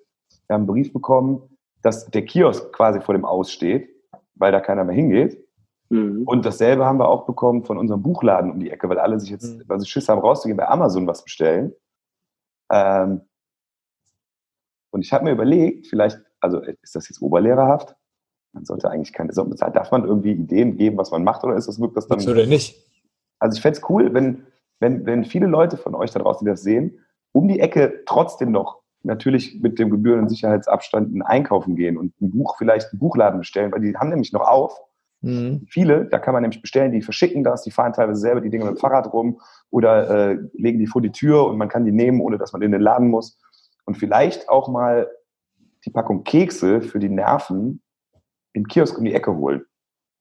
einen 0.49 0.67
Brief 0.67 0.93
bekommen, 0.93 1.43
dass 1.83 2.07
der 2.07 2.25
Kiosk 2.25 2.73
quasi 2.73 3.01
vor 3.01 3.15
dem 3.15 3.25
Aus 3.25 3.53
steht, 3.53 3.89
weil 4.35 4.53
da 4.53 4.61
keiner 4.61 4.85
mehr 4.85 4.95
hingeht. 4.95 5.45
Mhm. 5.91 6.23
Und 6.27 6.45
dasselbe 6.47 6.85
haben 6.85 6.99
wir 6.99 7.09
auch 7.09 7.27
bekommen 7.27 7.65
von 7.65 7.79
unserem 7.79 8.03
Buchladen 8.03 8.51
um 8.51 8.61
die 8.61 8.71
Ecke, 8.71 8.89
weil 8.89 8.99
alle 8.99 9.21
sich 9.21 9.31
jetzt, 9.31 9.59
Mhm. 9.59 9.65
weil 9.67 9.81
sie 9.81 9.87
Schiss 9.87 10.09
haben, 10.09 10.21
rauszugehen, 10.21 10.57
bei 10.57 10.69
Amazon 10.69 11.07
was 11.07 11.23
bestellen. 11.23 11.73
Ähm, 12.73 13.21
und 14.91 15.03
ich 15.03 15.13
habe 15.13 15.25
mir 15.25 15.33
überlegt, 15.33 15.89
vielleicht, 15.89 16.19
also 16.41 16.61
ist 16.61 16.95
das 16.95 17.09
jetzt 17.09 17.21
oberlehrerhaft? 17.21 17.97
Man 18.53 18.65
sollte 18.65 18.89
eigentlich 18.89 19.13
keine, 19.13 19.33
darf 19.33 19.91
man 19.91 20.05
irgendwie 20.05 20.33
Ideen 20.33 20.77
geben, 20.77 20.97
was 20.97 21.11
man 21.11 21.25
macht, 21.25 21.43
oder 21.45 21.57
ist 21.57 21.67
das 21.67 21.81
wirklich 21.81 21.97
das 21.97 22.07
dann? 22.07 22.21
So 22.21 22.31
oder 22.31 22.47
nicht? 22.47 22.81
Also 23.41 23.57
ich 23.57 23.63
fänd's 23.63 23.83
cool, 23.89 24.15
wenn, 24.15 24.47
wenn, 24.79 25.05
wenn 25.05 25.25
viele 25.25 25.49
Leute 25.49 25.77
von 25.77 25.95
euch 25.95 26.13
da 26.13 26.21
draußen, 26.21 26.45
die 26.45 26.51
das 26.51 26.63
sehen, 26.63 27.01
um 27.33 27.49
die 27.49 27.59
Ecke 27.59 28.05
trotzdem 28.07 28.53
noch 28.53 28.84
natürlich 29.05 29.61
mit 29.61 29.79
dem 29.79 29.91
Gebühren- 29.91 30.21
und 30.21 30.29
Sicherheitsabstand 30.29 31.15
ein 31.15 31.23
Einkaufen 31.23 31.77
gehen 31.77 31.97
und 31.97 32.21
ein 32.21 32.31
Buch, 32.31 32.57
vielleicht 32.59 32.93
einen 32.93 32.99
Buchladen 32.99 33.39
bestellen, 33.39 33.73
weil 33.73 33.81
die 33.81 33.97
haben 33.97 34.09
nämlich 34.09 34.33
noch 34.33 34.47
auf. 34.47 34.79
Mhm. 35.21 35.67
Viele, 35.69 36.07
da 36.07 36.19
kann 36.19 36.35
man 36.35 36.43
nämlich 36.43 36.61
bestellen, 36.61 36.93
die 36.93 37.03
verschicken 37.03 37.45
das, 37.45 37.63
die 37.63 37.71
fahren 37.71 37.93
teilweise 37.93 38.21
selber 38.21 38.41
die 38.41 38.51
Dinge 38.51 38.65
mit 38.65 38.75
dem 38.75 38.79
Fahrrad 38.79 39.13
rum 39.13 39.41
oder 39.71 40.31
äh, 40.33 40.39
legen 40.55 40.79
die 40.79 40.87
vor 40.87 41.03
die 41.03 41.13
Tür 41.13 41.47
und 41.47 41.57
man 41.57 41.69
kann 41.69 41.85
die 41.85 41.93
nehmen, 41.93 42.21
ohne 42.21 42.39
dass 42.39 42.53
man 42.53 42.63
in 42.63 42.73
den 42.73 42.81
Laden 42.81 43.09
muss. 43.09 43.39
Und 43.87 43.97
vielleicht 43.97 44.49
auch 44.49 44.69
mal 44.69 45.09
die 45.85 45.91
Packung 45.91 46.25
Kekse 46.25 46.81
für 46.81 46.99
die 46.99 47.09
Nerven 47.09 47.83
im 48.53 48.67
Kiosk 48.67 48.99
um 48.99 49.05
die 49.05 49.15
Ecke 49.15 49.35
holen, 49.35 49.65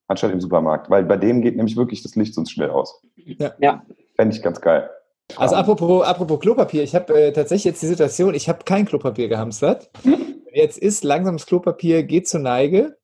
anstatt 0.07 0.31
im 0.31 0.41
Supermarkt. 0.41 0.89
Weil 0.89 1.03
bei 1.05 1.17
dem 1.17 1.41
geht 1.41 1.55
nämlich 1.55 1.77
wirklich 1.77 2.03
das 2.03 2.15
Licht 2.15 2.33
sonst 2.33 2.51
schnell 2.51 2.69
aus. 2.69 3.01
Ja. 3.15 3.53
Ja. 3.59 3.85
Fände 4.15 4.35
ich 4.35 4.41
ganz 4.41 4.59
geil. 4.59 4.89
Also 5.35 5.55
apropos, 5.55 6.03
apropos 6.05 6.39
Klopapier, 6.39 6.83
ich 6.83 6.95
habe 6.95 7.13
äh, 7.13 7.31
tatsächlich 7.33 7.65
jetzt 7.65 7.81
die 7.81 7.87
Situation, 7.87 8.33
ich 8.35 8.49
habe 8.49 8.63
kein 8.65 8.85
Klopapier 8.85 9.29
gehamstert. 9.29 9.89
Jetzt 10.53 10.77
ist 10.77 11.03
langsam 11.03 11.37
das 11.37 11.45
Klopapier, 11.47 12.03
geht 12.03 12.27
zur 12.27 12.41
Neige 12.41 12.97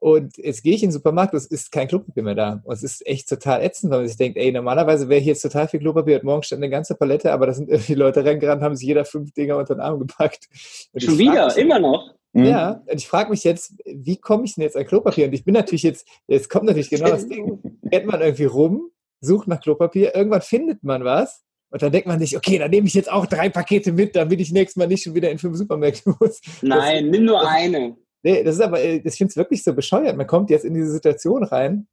und 0.00 0.36
jetzt 0.38 0.62
gehe 0.64 0.74
ich 0.74 0.82
in 0.82 0.88
den 0.88 0.92
Supermarkt, 0.94 1.34
es 1.34 1.46
ist 1.46 1.70
kein 1.70 1.86
Klopapier 1.88 2.22
mehr 2.22 2.34
da. 2.34 2.60
Und 2.64 2.74
es 2.74 2.82
ist 2.82 3.06
echt 3.06 3.28
total 3.28 3.62
ätzend, 3.62 3.92
weil 3.92 4.00
man 4.00 4.08
sich 4.08 4.16
denkt, 4.16 4.36
ey, 4.38 4.50
normalerweise 4.50 5.08
wäre 5.08 5.20
hier 5.20 5.32
jetzt 5.34 5.42
total 5.42 5.68
viel 5.68 5.80
Klopapier 5.80 6.16
und 6.16 6.24
morgen 6.24 6.42
stand 6.42 6.62
eine 6.62 6.70
ganze 6.70 6.94
Palette, 6.96 7.32
aber 7.32 7.46
da 7.46 7.52
sind 7.52 7.68
irgendwie 7.68 7.94
Leute 7.94 8.24
reingerannt, 8.24 8.62
haben 8.62 8.74
sich 8.76 8.86
jeder 8.88 9.04
fünf 9.04 9.32
Dinger 9.32 9.56
unter 9.56 9.74
den 9.74 9.80
Arm 9.80 9.98
gepackt. 10.00 10.48
Und 10.92 11.02
Schon 11.02 11.18
wieder, 11.18 11.46
mich- 11.46 11.56
immer 11.56 11.78
noch. 11.78 12.14
Ja, 12.34 12.82
und 12.86 12.96
ich 12.96 13.08
frage 13.08 13.30
mich 13.30 13.42
jetzt, 13.42 13.74
wie 13.86 14.16
komme 14.18 14.44
ich 14.44 14.54
denn 14.54 14.62
jetzt 14.62 14.76
an 14.76 14.86
Klopapier? 14.86 15.26
Und 15.26 15.32
ich 15.32 15.44
bin 15.44 15.54
natürlich 15.54 15.82
jetzt, 15.82 16.06
jetzt 16.28 16.50
kommt 16.50 16.66
natürlich 16.66 16.90
genau 16.90 17.08
das 17.08 17.26
Ding, 17.26 17.58
rennt 17.90 18.06
man 18.06 18.20
irgendwie 18.20 18.44
rum, 18.44 18.90
sucht 19.20 19.48
nach 19.48 19.60
Klopapier, 19.60 20.14
irgendwann 20.14 20.42
findet 20.42 20.84
man 20.84 21.04
was 21.04 21.42
und 21.70 21.82
dann 21.82 21.92
denkt 21.92 22.06
man 22.08 22.18
sich, 22.18 22.36
okay, 22.36 22.58
dann 22.58 22.70
nehme 22.70 22.86
ich 22.86 22.94
jetzt 22.94 23.10
auch 23.10 23.26
drei 23.26 23.48
Pakete 23.48 23.92
mit, 23.92 24.16
damit 24.16 24.40
ich 24.40 24.52
nächstes 24.52 24.76
Mal 24.76 24.88
nicht 24.88 25.02
schon 25.02 25.14
wieder 25.14 25.30
in 25.30 25.38
fünf 25.38 25.56
Supermärkte 25.56 26.14
muss. 26.20 26.40
Nein, 26.62 27.10
nimm 27.10 27.24
nur 27.24 27.40
das- 27.40 27.48
eine. 27.48 27.96
Nee, 28.22 28.42
das 28.42 28.56
ist 28.56 28.60
aber, 28.62 28.80
äh, 28.80 28.96
ich 29.04 29.14
finde 29.14 29.30
es 29.30 29.36
wirklich 29.36 29.62
so 29.62 29.72
bescheuert. 29.74 30.16
Man 30.16 30.26
kommt 30.26 30.50
jetzt 30.50 30.64
in 30.64 30.74
diese 30.74 30.90
Situation 30.90 31.44
rein 31.44 31.86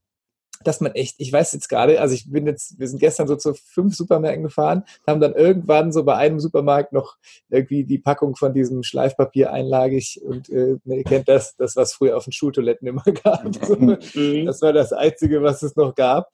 dass 0.63 0.81
man 0.81 0.93
echt, 0.93 1.15
ich 1.19 1.31
weiß 1.31 1.53
jetzt 1.53 1.69
gerade, 1.69 1.99
also 1.99 2.15
ich 2.15 2.31
bin 2.31 2.45
jetzt, 2.47 2.79
wir 2.79 2.87
sind 2.87 2.99
gestern 2.99 3.27
so 3.27 3.35
zu 3.35 3.53
fünf 3.53 3.95
Supermärkten 3.95 4.43
gefahren, 4.43 4.83
haben 5.05 5.19
dann 5.19 5.33
irgendwann 5.33 5.91
so 5.91 6.03
bei 6.03 6.15
einem 6.15 6.39
Supermarkt 6.39 6.93
noch 6.93 7.17
irgendwie 7.49 7.83
die 7.83 7.99
Packung 7.99 8.35
von 8.35 8.53
diesem 8.53 8.83
Schleifpapier 8.83 9.51
einlagig 9.51 10.21
und 10.23 10.49
äh, 10.49 10.77
ne, 10.83 10.97
ihr 10.97 11.03
kennt 11.03 11.27
das, 11.27 11.55
das 11.57 11.75
was 11.75 11.93
früher 11.93 12.17
auf 12.17 12.23
den 12.23 12.33
Schultoiletten 12.33 12.87
immer 12.87 13.03
gab. 13.23 13.43
Mhm. 13.45 14.45
das 14.45 14.61
war 14.61 14.73
das 14.73 14.93
Einzige, 14.93 15.43
was 15.43 15.61
es 15.61 15.75
noch 15.75 15.93
gab. 15.93 16.31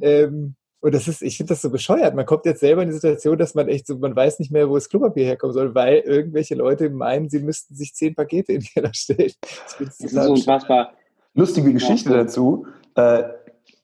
Ähm, 0.00 0.54
und 0.84 0.94
das 0.94 1.08
ist, 1.08 1.22
ich 1.22 1.38
finde 1.38 1.54
das 1.54 1.62
so 1.62 1.70
bescheuert. 1.70 2.14
Man 2.14 2.26
kommt 2.26 2.44
jetzt 2.44 2.60
selber 2.60 2.82
in 2.82 2.88
die 2.88 2.94
Situation, 2.94 3.38
dass 3.38 3.54
man 3.54 3.68
echt 3.68 3.86
so, 3.86 3.96
man 3.96 4.14
weiß 4.14 4.38
nicht 4.38 4.52
mehr, 4.52 4.68
wo 4.68 4.74
das 4.74 4.90
Klopapier 4.90 5.24
herkommen 5.24 5.54
soll, 5.54 5.74
weil 5.74 6.00
irgendwelche 6.00 6.54
Leute 6.56 6.90
meinen, 6.90 7.30
sie 7.30 7.38
müssten 7.38 7.74
sich 7.74 7.94
zehn 7.94 8.14
Pakete 8.14 8.52
in 8.52 8.60
den 8.60 8.68
Keller 8.68 8.92
stellen. 8.92 9.32
Find's 9.78 9.96
Das 9.96 10.00
ist 10.00 10.12
total 10.12 10.28
unfassbar. 10.28 10.92
Lustige 11.32 11.72
Geschichte 11.72 12.10
dazu. 12.10 12.66
Äh, 12.96 13.22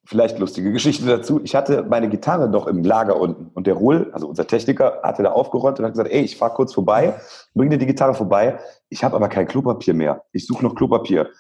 vielleicht 0.05 0.39
lustige 0.39 0.73
Geschichte 0.73 1.07
dazu. 1.07 1.41
Ich 1.43 1.55
hatte 1.55 1.85
meine 1.89 2.11
Gitarre 2.11 2.51
noch 2.51 2.67
im 2.67 2.85
Lager 2.85 3.19
unten 3.19 3.51
und 3.55 3.67
der 3.67 3.77
Ruhl, 3.77 4.11
also 4.13 4.29
unser 4.29 4.47
Techniker, 4.47 5.01
hatte 5.03 5.23
da 5.23 5.33
aufgeräumt 5.33 5.79
und 5.79 5.87
hat 5.87 5.93
gesagt, 5.93 6.11
ey, 6.11 6.21
ich 6.21 6.37
fahr 6.37 6.53
kurz 6.53 6.75
vorbei, 6.75 7.15
bring 7.55 7.71
dir 7.71 7.79
die 7.79 7.87
Gitarre 7.87 8.13
vorbei. 8.13 8.59
Ich 8.91 9.03
habe 9.03 9.17
aber 9.17 9.31
kein 9.31 9.47
Klopapier 9.47 9.95
mehr. 9.95 10.23
Ich 10.33 10.47
suche 10.47 10.63
noch 10.63 10.75
Klopapier. 10.75 11.31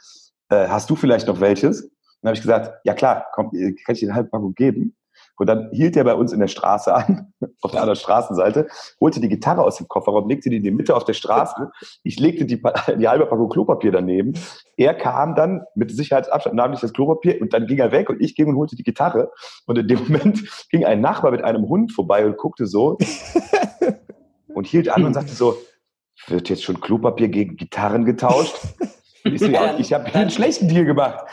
Äh, 0.48 0.68
hast 0.68 0.88
du 0.88 0.96
vielleicht 0.96 1.26
noch 1.26 1.42
welches? 1.42 1.82
Dann 2.22 2.30
habe 2.30 2.34
ich 2.36 2.40
gesagt, 2.40 2.80
ja 2.84 2.94
klar, 2.94 3.26
komm, 3.34 3.50
äh, 3.52 3.74
kann 3.84 3.94
ich 3.94 4.00
dir 4.00 4.08
eine 4.08 4.14
halbe 4.14 4.30
Packung 4.30 4.54
geben? 4.54 4.96
Und 5.40 5.47
dann 5.47 5.70
hielt 5.73 5.97
er 5.97 6.04
bei 6.04 6.14
uns 6.14 6.32
in 6.32 6.40
der 6.40 6.49
Straße 6.49 6.94
an, 6.94 7.32
auf 7.62 7.70
der 7.70 7.80
anderen 7.80 7.99
Straßenseite, 7.99 8.68
holte 9.00 9.20
die 9.20 9.28
Gitarre 9.30 9.64
aus 9.64 9.76
dem 9.76 9.88
Kofferraum, 9.88 10.28
legte 10.28 10.50
die 10.50 10.59
in 10.59 10.62
die 10.62 10.70
Mitte 10.70 10.94
auf 10.94 11.04
der 11.04 11.14
Straße. 11.14 11.70
Ich 12.02 12.20
legte 12.20 12.44
die, 12.44 12.62
die 12.99 13.09
halbe 13.09 13.25
Packung 13.25 13.49
Klopapier 13.49 13.90
daneben. 13.90 14.35
Er 14.76 14.92
kam 14.92 15.35
dann 15.35 15.62
mit 15.75 15.92
Sicherheitsabstand, 15.92 16.54
nahm 16.54 16.73
nicht 16.73 16.82
das 16.82 16.92
Klopapier 16.92 17.40
und 17.40 17.54
dann 17.54 17.66
ging 17.66 17.78
er 17.78 17.90
weg 17.90 18.11
und 18.11 18.20
ich 18.20 18.35
ging 18.35 18.49
und 18.49 18.56
holte 18.56 18.76
die 18.76 18.82
Gitarre. 18.82 19.30
Und 19.66 19.78
in 19.78 19.88
dem 19.88 19.99
Moment 20.04 20.42
ging 20.68 20.85
ein 20.85 21.00
Nachbar 21.00 21.30
mit 21.30 21.42
einem 21.42 21.66
Hund 21.70 21.92
vorbei 21.92 22.26
und 22.26 22.37
guckte 22.37 22.66
so 22.66 22.99
und 24.54 24.66
hielt 24.66 24.90
an 24.90 25.04
und 25.06 25.14
sagte 25.14 25.32
so, 25.32 25.56
wird 26.26 26.50
jetzt 26.50 26.64
schon 26.64 26.82
Klopapier 26.82 27.28
gegen 27.28 27.56
Gitarren 27.56 28.04
getauscht? 28.04 28.56
Ich, 29.25 29.40
so, 29.40 29.47
ja, 29.47 29.78
ich 29.78 29.94
habe 29.94 30.14
einen 30.14 30.28
schlechten 30.28 30.68
Deal 30.68 30.85
gemacht. 30.85 31.25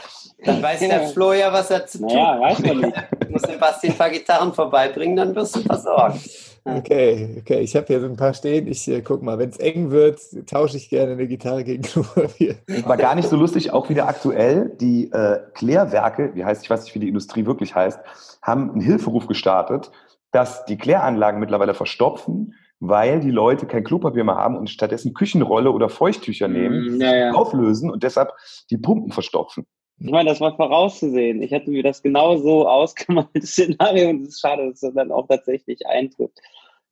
Dann 0.44 0.62
weiß 0.62 0.80
der 0.80 1.08
Flo 1.08 1.34
ja, 1.34 1.52
was 1.52 1.72
er 1.72 1.86
zu 1.88 2.00
tun 2.00 2.08
Naja, 2.08 2.40
weiß 2.40 2.60
man 2.60 2.78
nicht. 2.82 2.96
hat. 2.96 3.30
Muss 3.30 3.42
dem 3.42 3.60
Basti 3.60 3.88
ein 3.88 3.98
paar 3.98 4.10
Gitarren 4.10 4.54
vorbeibringen, 4.54 5.16
dann 5.16 5.36
wirst 5.36 5.56
du 5.56 5.62
versorgt. 5.62 6.20
Okay, 6.64 7.38
okay, 7.40 7.60
ich 7.62 7.76
habe 7.76 7.88
hier 7.88 8.00
so 8.02 8.08
ein 8.08 8.18
paar 8.18 8.34
stehen. 8.34 8.68
Ich 8.68 8.88
äh, 8.90 9.02
guck 9.02 9.22
mal, 9.24 9.40
wenn 9.40 9.50
es 9.50 9.58
eng 9.58 9.90
wird, 9.90 10.20
tausche 10.48 10.76
ich 10.78 10.90
gerne 10.90 11.14
eine 11.14 11.28
Gitarre 11.28 11.64
gegen 11.64 11.82
Klopapier. 11.82 12.56
War 12.86 12.98
gar 12.98 13.16
nicht 13.16 13.30
so 13.30 13.36
lustig, 13.38 13.72
auch 13.72 13.90
wieder 13.90 14.08
aktuell. 14.08 14.76
Die 14.80 15.10
äh, 15.12 15.40
Klärwerke, 15.54 16.32
wie 16.36 16.44
heißt, 16.46 16.64
ich 16.64 16.70
weiß 16.70 16.84
nicht, 16.84 16.94
wie 16.94 17.00
die 17.00 17.08
Industrie 17.08 17.46
wirklich 17.46 17.74
heißt, 17.74 18.00
haben 18.42 18.72
einen 18.72 18.82
Hilferuf 18.82 19.28
gestartet, 19.28 19.92
dass 20.32 20.66
die 20.66 20.78
Kläranlagen 20.78 21.40
mittlerweile 21.40 21.74
verstopfen, 21.74 22.54
weil 22.80 23.22
die 23.22 23.32
Leute 23.32 23.66
kein 23.66 23.84
Klopapier 23.86 24.24
mehr 24.26 24.36
haben 24.36 24.58
und 24.58 24.70
stattdessen 24.70 25.14
Küchenrolle 25.14 25.72
oder 25.72 25.90
Feuchttücher 25.90 26.48
nehmen, 26.50 26.96
Mhm, 26.96 27.02
Ja, 27.02 27.16
ja. 27.16 27.32
auflösen 27.32 27.90
und 27.90 28.04
deshalb 28.04 28.34
die 28.70 28.78
Pumpen 28.78 29.12
verstopfen. 29.12 29.66
Ich 30.00 30.12
meine, 30.12 30.30
das 30.30 30.40
war 30.40 30.56
vorauszusehen. 30.56 31.42
Ich 31.42 31.52
hätte 31.52 31.72
mir 31.72 31.82
das 31.82 32.04
genau 32.04 32.38
so 32.38 32.68
ausgemalt, 32.70 33.28
das 33.34 33.52
Szenario, 33.52 34.10
und 34.10 34.22
es 34.24 34.30
ist 34.30 34.42
schade, 34.42 34.70
dass 34.70 34.84
es 34.84 34.94
dann 34.94 35.12
auch 35.12 35.28
tatsächlich 35.28 35.86
eintrifft. 35.88 36.40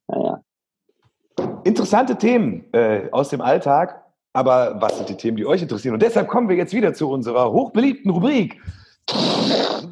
Naja. 0.08 0.42
Interessante 1.64 2.16
Themen 2.16 2.64
äh, 2.72 3.08
aus 3.12 3.28
dem 3.28 3.40
Alltag, 3.40 4.02
aber 4.32 4.80
was 4.80 4.96
sind 4.96 5.08
die 5.08 5.16
Themen, 5.16 5.36
die 5.36 5.46
euch 5.46 5.62
interessieren? 5.62 5.94
Und 5.94 6.02
deshalb 6.02 6.28
kommen 6.28 6.48
wir 6.48 6.56
jetzt 6.56 6.72
wieder 6.72 6.94
zu 6.94 7.10
unserer 7.10 7.52
hochbeliebten 7.52 8.10
Rubrik. 8.10 8.60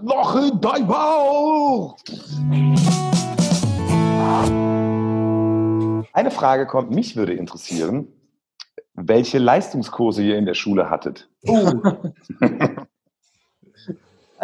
Loch 0.02 0.36
in 0.36 0.60
dein 0.60 0.86
Bauch! 0.86 1.96
Eine 6.12 6.30
Frage 6.30 6.66
kommt, 6.66 6.90
mich 6.90 7.16
würde 7.16 7.34
interessieren, 7.34 8.08
welche 8.94 9.38
Leistungskurse 9.38 10.22
ihr 10.22 10.38
in 10.38 10.46
der 10.46 10.54
Schule 10.54 10.88
hattet. 10.88 11.28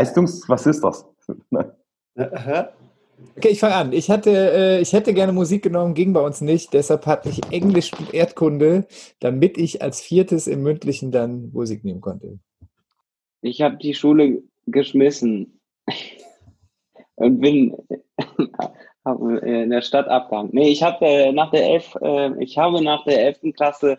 Leistungs, 0.01 0.49
was 0.49 0.67
ist 0.67 0.83
das? 0.83 1.07
Okay, 3.37 3.49
ich 3.49 3.61
fange 3.61 3.75
an. 3.75 3.93
Ich 3.93 4.11
hatte, 4.11 4.31
äh, 4.31 4.81
ich 4.81 4.95
hätte 4.95 5.13
gerne 5.13 5.33
Musik 5.35 5.63
genommen, 5.63 5.93
ging 5.93 6.15
bei 6.15 6.23
uns 6.23 6.41
nicht. 6.41 6.73
Deshalb 6.73 7.05
hatte 7.05 7.29
ich 7.29 7.41
Englisch 7.53 7.93
und 7.93 8.15
Erdkunde, 8.15 8.87
damit 9.21 9.59
ich 9.59 9.83
als 9.83 10.01
viertes 10.01 10.47
im 10.47 10.63
Mündlichen 10.63 11.13
dann 11.13 11.51
Musik 11.53 11.85
nehmen 11.85 12.01
konnte. 12.01 12.39
Ich 13.43 13.61
habe 13.61 13.77
die 13.77 13.93
Schule 13.93 14.43
geschmissen 14.67 15.61
und 17.17 17.41
bin 17.41 17.77
hab 19.05 19.21
in 19.21 19.69
der 19.69 19.83
Stadt 19.83 20.09
abgehangen. 20.09 20.51
Nee, 20.55 20.71
ich 20.71 20.83
habe 20.83 21.05
äh, 21.05 21.31
nach 21.31 21.51
der 21.51 21.67
elf, 21.67 21.95
äh, 22.01 22.43
ich 22.43 22.57
habe 22.57 22.83
nach 22.83 23.05
der 23.05 23.23
11. 23.23 23.55
Klasse 23.55 23.99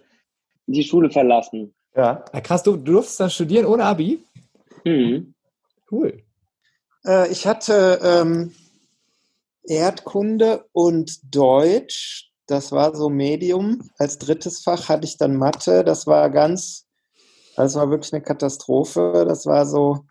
die 0.65 0.83
Schule 0.83 1.11
verlassen. 1.11 1.75
Ja. 1.95 2.25
Ah, 2.31 2.41
krass, 2.41 2.63
du, 2.63 2.75
du 2.75 2.93
durftest 2.93 3.19
dann 3.19 3.29
studieren 3.29 3.67
ohne 3.67 3.83
Abi? 3.83 4.17
Hm. 4.83 5.35
Cool. 5.91 6.23
Äh, 7.05 7.31
ich 7.31 7.45
hatte 7.45 7.99
ähm, 8.01 8.55
Erdkunde 9.63 10.65
und 10.71 11.19
Deutsch. 11.35 12.31
Das 12.47 12.71
war 12.71 12.95
so 12.95 13.09
Medium. 13.09 13.89
Als 13.97 14.17
drittes 14.17 14.61
Fach 14.61 14.89
hatte 14.89 15.05
ich 15.05 15.17
dann 15.17 15.35
Mathe. 15.35 15.83
Das 15.83 16.07
war 16.07 16.29
ganz, 16.29 16.87
das 17.55 17.75
war 17.75 17.89
wirklich 17.89 18.13
eine 18.13 18.23
Katastrophe. 18.23 19.25
Das 19.27 19.45
war 19.45 19.65
so 19.65 20.05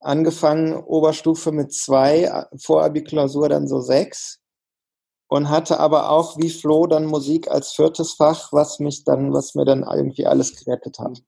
angefangen 0.00 0.74
Oberstufe 0.74 1.52
mit 1.52 1.72
zwei, 1.72 2.46
Vorabiklausur 2.56 3.48
dann 3.48 3.68
so 3.68 3.80
sechs. 3.80 4.40
Und 5.30 5.50
hatte 5.50 5.78
aber 5.78 6.08
auch 6.08 6.38
wie 6.38 6.48
Flo 6.48 6.86
dann 6.86 7.04
Musik 7.04 7.50
als 7.50 7.72
viertes 7.72 8.14
Fach, 8.14 8.50
was 8.52 8.78
mich 8.78 9.04
dann, 9.04 9.34
was 9.34 9.54
mir 9.54 9.66
dann 9.66 9.82
irgendwie 9.82 10.26
alles 10.26 10.56
gerettet 10.56 10.98
hat. 10.98 11.22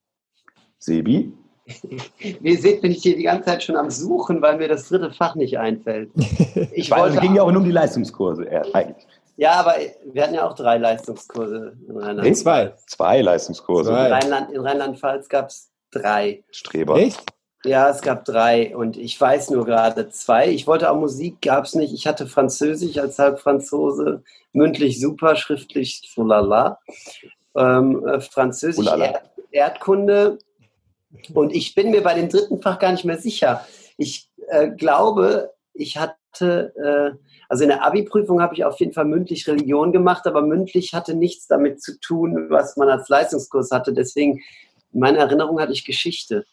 Sebi? 0.78 1.35
Wie 2.18 2.50
ihr 2.52 2.58
seht, 2.58 2.82
bin 2.82 2.92
ich 2.92 3.02
hier 3.02 3.16
die 3.16 3.22
ganze 3.24 3.44
Zeit 3.46 3.62
schon 3.62 3.76
am 3.76 3.90
Suchen, 3.90 4.40
weil 4.42 4.56
mir 4.58 4.68
das 4.68 4.88
dritte 4.88 5.10
Fach 5.12 5.34
nicht 5.34 5.58
einfällt. 5.58 6.10
Ich 6.72 6.90
Weil 6.90 7.00
wollte, 7.02 7.16
es 7.16 7.20
ging 7.22 7.34
ja 7.36 7.42
auch 7.42 7.50
nur 7.50 7.60
um 7.60 7.64
die 7.66 7.72
Leistungskurse, 7.72 8.44
eher, 8.44 8.64
eigentlich. 8.74 9.06
ja, 9.36 9.52
aber 9.52 9.74
wir 10.12 10.22
hatten 10.22 10.34
ja 10.34 10.46
auch 10.48 10.54
drei 10.54 10.78
Leistungskurse 10.78 11.76
in 11.88 11.94
Nee, 11.94 12.00
Rheinland. 12.02 12.36
Zwei. 12.36 12.72
Zwei 12.86 13.20
Leistungskurse. 13.22 13.90
Zwei. 13.90 14.06
In 14.06 14.12
Rheinland- 14.12 14.50
in 14.52 14.60
Rheinland-Pfalz 14.60 15.28
gab 15.28 15.48
es 15.48 15.70
drei. 15.90 16.42
Streber. 16.50 16.96
Echt? 16.96 17.22
Ja, 17.64 17.90
es 17.90 18.00
gab 18.00 18.24
drei 18.24 18.74
und 18.74 18.96
ich 18.96 19.20
weiß 19.20 19.50
nur 19.50 19.66
gerade 19.66 20.08
zwei. 20.10 20.48
Ich 20.48 20.66
wollte 20.66 20.90
auch 20.90 20.96
Musik, 20.98 21.42
gab 21.42 21.64
es 21.64 21.74
nicht. 21.74 21.92
Ich 21.92 22.06
hatte 22.06 22.26
Französisch 22.26 22.96
als 22.98 23.18
Halbfranzose, 23.18 24.22
mündlich 24.52 24.98
super, 25.00 25.36
schriftlich 25.36 26.00
so 26.14 26.22
lala. 26.24 26.78
Ähm, 27.54 28.06
äh, 28.06 28.20
Französisch, 28.20 28.78
Ulala. 28.86 29.04
Erd 29.06 29.30
Erdkunde 29.52 30.38
und 31.34 31.54
ich 31.54 31.74
bin 31.74 31.90
mir 31.90 32.02
bei 32.02 32.14
dem 32.14 32.28
dritten 32.28 32.60
Fach 32.62 32.78
gar 32.78 32.92
nicht 32.92 33.04
mehr 33.04 33.18
sicher. 33.18 33.66
Ich 33.96 34.30
äh, 34.48 34.68
glaube, 34.70 35.52
ich 35.72 35.98
hatte, 35.98 36.74
äh, 36.76 37.18
also 37.48 37.64
in 37.64 37.70
der 37.70 37.84
Abi-Prüfung 37.84 38.40
habe 38.40 38.54
ich 38.54 38.64
auf 38.64 38.78
jeden 38.78 38.92
Fall 38.92 39.04
mündlich 39.04 39.46
Religion 39.48 39.92
gemacht, 39.92 40.26
aber 40.26 40.42
mündlich 40.42 40.94
hatte 40.94 41.14
nichts 41.14 41.46
damit 41.46 41.82
zu 41.82 41.98
tun, 42.00 42.46
was 42.48 42.76
man 42.76 42.88
als 42.88 43.08
Leistungskurs 43.08 43.70
hatte. 43.70 43.92
Deswegen, 43.92 44.40
in 44.92 45.00
meiner 45.00 45.18
Erinnerung 45.18 45.60
hatte 45.60 45.72
ich 45.72 45.84
Geschichte. 45.84 46.44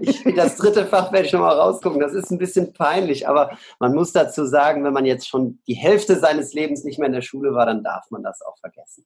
ich, 0.00 0.22
das 0.36 0.56
dritte 0.56 0.86
Fach 0.86 1.12
werde 1.12 1.26
ich 1.26 1.32
nochmal 1.32 1.56
rausgucken. 1.56 2.00
Das 2.00 2.12
ist 2.12 2.30
ein 2.30 2.38
bisschen 2.38 2.72
peinlich, 2.72 3.28
aber 3.28 3.58
man 3.80 3.94
muss 3.94 4.12
dazu 4.12 4.46
sagen, 4.46 4.84
wenn 4.84 4.92
man 4.92 5.06
jetzt 5.06 5.28
schon 5.28 5.58
die 5.66 5.74
Hälfte 5.74 6.16
seines 6.16 6.52
Lebens 6.54 6.84
nicht 6.84 6.98
mehr 6.98 7.06
in 7.06 7.14
der 7.14 7.22
Schule 7.22 7.54
war, 7.54 7.66
dann 7.66 7.82
darf 7.82 8.10
man 8.10 8.22
das 8.22 8.42
auch 8.42 8.58
vergessen. 8.58 9.04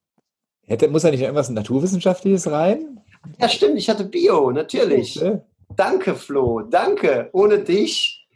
Hätte, 0.66 0.88
muss 0.88 1.02
da 1.02 1.10
nicht 1.10 1.20
irgendwas 1.20 1.50
Naturwissenschaftliches 1.50 2.50
rein? 2.50 3.00
Ja, 3.40 3.48
stimmt, 3.48 3.78
ich 3.78 3.88
hatte 3.88 4.04
Bio, 4.04 4.50
natürlich. 4.50 5.20
Äh, 5.20 5.40
Danke, 5.76 6.14
Flo, 6.14 6.60
danke. 6.62 7.30
Ohne 7.32 7.58
dich. 7.60 8.26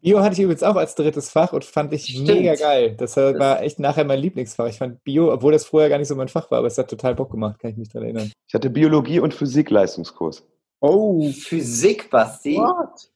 Bio 0.00 0.20
hatte 0.20 0.34
ich 0.34 0.40
übrigens 0.40 0.62
auch 0.62 0.76
als 0.76 0.94
drittes 0.94 1.30
Fach 1.30 1.52
und 1.52 1.64
fand 1.64 1.92
ich 1.92 2.04
Stimmt. 2.06 2.28
mega 2.28 2.54
geil. 2.54 2.94
Das 2.96 3.16
war 3.16 3.62
echt 3.62 3.80
nachher 3.80 4.04
mein 4.04 4.20
Lieblingsfach. 4.20 4.66
Ich 4.68 4.78
fand 4.78 5.02
Bio, 5.02 5.32
obwohl 5.32 5.52
das 5.52 5.64
vorher 5.64 5.88
gar 5.88 5.98
nicht 5.98 6.08
so 6.08 6.14
mein 6.14 6.28
Fach 6.28 6.50
war, 6.50 6.58
aber 6.58 6.68
es 6.68 6.78
hat 6.78 6.88
total 6.88 7.14
Bock 7.16 7.30
gemacht, 7.30 7.58
kann 7.58 7.72
ich 7.72 7.76
mich 7.76 7.88
daran 7.88 8.04
erinnern. 8.06 8.32
Ich 8.46 8.54
hatte 8.54 8.70
Biologie 8.70 9.18
und 9.20 9.34
Physik 9.34 9.70
Leistungskurs. 9.70 10.44
Oh, 10.80 11.28
Physik, 11.32 12.08
Basti. 12.08 12.56
what? 12.56 13.10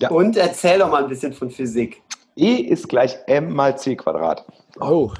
Ja. 0.00 0.10
Und 0.10 0.36
erzähl 0.36 0.78
doch 0.78 0.90
mal 0.90 1.02
ein 1.04 1.08
bisschen 1.08 1.32
von 1.32 1.50
Physik. 1.50 2.02
E 2.36 2.56
ist 2.56 2.88
gleich 2.88 3.16
m 3.26 3.54
mal 3.54 3.78
c 3.78 3.96
Quadrat. 3.96 4.44
Oh. 4.80 5.10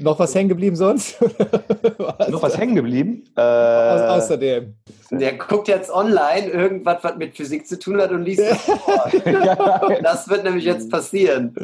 Noch 0.00 0.18
was 0.18 0.34
hängen 0.34 0.48
geblieben 0.48 0.76
sonst? 0.76 1.20
Was? 1.98 2.28
Noch 2.28 2.42
was 2.42 2.56
hängen 2.58 2.74
geblieben? 2.74 3.24
Äh, 3.36 3.40
Au- 3.40 4.16
Außerdem. 4.16 4.74
Der 5.10 5.34
guckt 5.34 5.68
jetzt 5.68 5.90
online 5.90 6.48
irgendwas, 6.48 7.04
was 7.04 7.16
mit 7.16 7.36
Physik 7.36 7.66
zu 7.66 7.78
tun 7.78 8.00
hat 8.00 8.10
und 8.10 8.22
liest 8.24 8.40
das 8.42 8.58
vor. 8.62 9.10
ja, 9.26 10.00
Das 10.02 10.28
wird 10.28 10.44
nämlich 10.44 10.64
jetzt 10.64 10.90
passieren. 10.90 11.54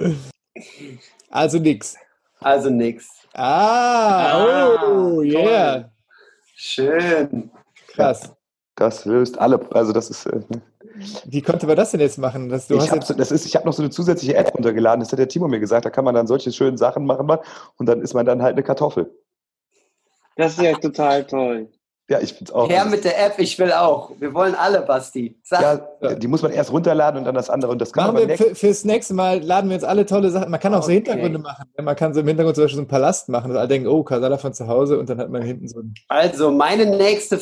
Also 1.31 1.59
nix. 1.59 1.97
Also 2.41 2.69
nix. 2.71 3.09
Ah, 3.33 4.33
Ah, 4.35 4.87
oh, 4.87 5.23
yeah. 5.23 5.91
Schön. 6.57 7.51
Krass. 7.89 8.31
das 8.77 9.05
löst 9.07 9.39
alle. 9.39 9.61
Also 9.73 9.93
das 9.93 10.11
ist. 10.11 10.27
Äh, 10.27 10.41
Wie 11.25 11.43
konnte 11.43 11.67
man 11.67 11.77
das 11.77 11.91
denn 11.91 12.01
jetzt 12.01 12.19
machen? 12.19 12.49
Dass 12.49 12.69
du 12.69 12.77
ich 12.77 12.91
habe 12.91 12.97
jetzt, 12.97 13.19
das 13.19 13.31
ist, 13.31 13.47
ich 13.47 13.57
habe 13.57 13.67
noch 13.67 13.73
so 13.73 13.83
eine 13.83 13.91
zusätzliche 13.91 14.37
App 14.37 14.55
runtergeladen, 14.55 15.01
das 15.01 15.13
hat 15.13 15.19
der 15.19 15.29
Timo 15.29 15.49
mir 15.49 15.61
gesagt, 15.61 15.85
da 15.85 15.91
kann 15.91 16.05
man 16.05 16.15
dann 16.15 16.27
solche 16.27 16.53
schönen 16.53 16.77
Sachen 16.77 17.07
machen 17.07 17.29
und 17.77 17.87
dann 17.87 18.01
ist 18.01 18.15
man 18.15 18.27
dann 18.27 18.43
halt 18.43 18.55
eine 18.55 18.63
Kartoffel. 18.63 19.11
Das 20.37 20.53
ist 20.53 20.63
ja 20.63 20.73
total 20.75 21.25
toll. 21.25 21.69
Ja, 22.11 22.19
ich 22.21 22.33
finde 22.33 22.51
es 22.51 22.53
auch. 22.53 22.69
Her 22.69 22.87
mit 22.87 23.05
der 23.05 23.25
App, 23.25 23.35
ich 23.39 23.57
will 23.61 23.73
auch. 23.73 24.11
Wir 24.19 24.35
wollen 24.35 24.57
alle, 24.57 24.83
Basti. 24.83 25.39
Sag. 25.45 25.89
ja, 26.01 26.15
die 26.15 26.27
muss 26.27 26.43
man 26.43 26.51
erst 26.51 26.73
runterladen 26.73 27.19
und 27.19 27.25
dann 27.25 27.37
das 27.37 27.49
andere. 27.49 27.71
Und 27.71 27.81
das 27.81 27.93
kann 27.93 28.07
machen 28.07 28.15
man 28.17 28.29
wir 28.29 28.37
für, 28.37 28.57
fürs 28.57 28.85
nächste 28.85 29.15
Mal, 29.15 29.41
laden 29.41 29.71
wir 29.71 29.75
jetzt 29.75 29.85
alle 29.85 30.05
tolle 30.07 30.31
Sachen. 30.31 30.51
Man 30.51 30.59
kann 30.59 30.75
auch 30.75 30.83
so 30.83 30.87
Okay. 30.87 30.95
Hintergründe 30.95 31.39
machen. 31.39 31.67
Man 31.81 31.95
kann 31.95 32.13
so 32.13 32.19
im 32.19 32.27
Hintergrund 32.27 32.57
zum 32.57 32.65
Beispiel 32.65 32.77
so 32.79 32.81
einen 32.81 32.89
Palast 32.89 33.29
machen, 33.29 33.51
dass 33.51 33.59
alle 33.59 33.69
denken, 33.69 33.87
oh, 33.87 34.03
Kasala 34.03 34.39
von 34.39 34.53
zu 34.53 34.67
Hause 34.67 34.99
und 34.99 35.09
dann 35.09 35.19
hat 35.19 35.31
man 35.31 35.43
hinten 35.43 35.69
so 35.69 35.79
ein. 35.79 35.95
Also, 36.09 36.51
meine 36.51 36.85
nächste 36.85 37.39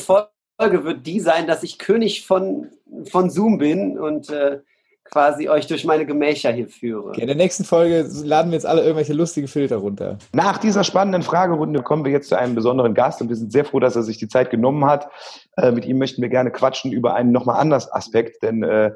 Folge 0.59 0.83
wird 0.83 1.07
die 1.07 1.21
sein, 1.21 1.47
dass 1.47 1.63
ich 1.63 1.79
König 1.79 2.25
von, 2.25 2.67
von 3.05 3.29
Zoom 3.29 3.59
bin 3.59 3.97
und 3.97 4.29
äh, 4.29 4.59
quasi 5.05 5.47
euch 5.47 5.67
durch 5.67 5.85
meine 5.85 6.05
Gemächer 6.05 6.51
hier 6.51 6.67
führe. 6.67 7.09
Okay, 7.09 7.21
in 7.21 7.27
der 7.27 7.35
nächsten 7.35 7.63
Folge 7.63 8.05
laden 8.23 8.51
wir 8.51 8.57
jetzt 8.57 8.65
alle 8.65 8.81
irgendwelche 8.81 9.13
lustigen 9.13 9.47
Filter 9.47 9.77
runter. 9.77 10.17
Nach 10.33 10.57
dieser 10.57 10.83
spannenden 10.83 11.23
Fragerunde 11.23 11.81
kommen 11.81 12.03
wir 12.03 12.11
jetzt 12.11 12.27
zu 12.27 12.37
einem 12.37 12.55
besonderen 12.55 12.93
Gast 12.93 13.21
und 13.21 13.29
wir 13.29 13.37
sind 13.37 13.53
sehr 13.53 13.63
froh, 13.63 13.79
dass 13.79 13.95
er 13.95 14.03
sich 14.03 14.17
die 14.17 14.27
Zeit 14.27 14.49
genommen 14.51 14.83
hat. 14.85 15.09
Äh, 15.55 15.71
mit 15.71 15.85
ihm 15.85 15.97
möchten 15.97 16.21
wir 16.21 16.29
gerne 16.29 16.51
quatschen 16.51 16.91
über 16.91 17.15
einen 17.15 17.31
nochmal 17.31 17.59
anders 17.59 17.91
Aspekt, 17.91 18.43
denn 18.43 18.61
äh, 18.61 18.91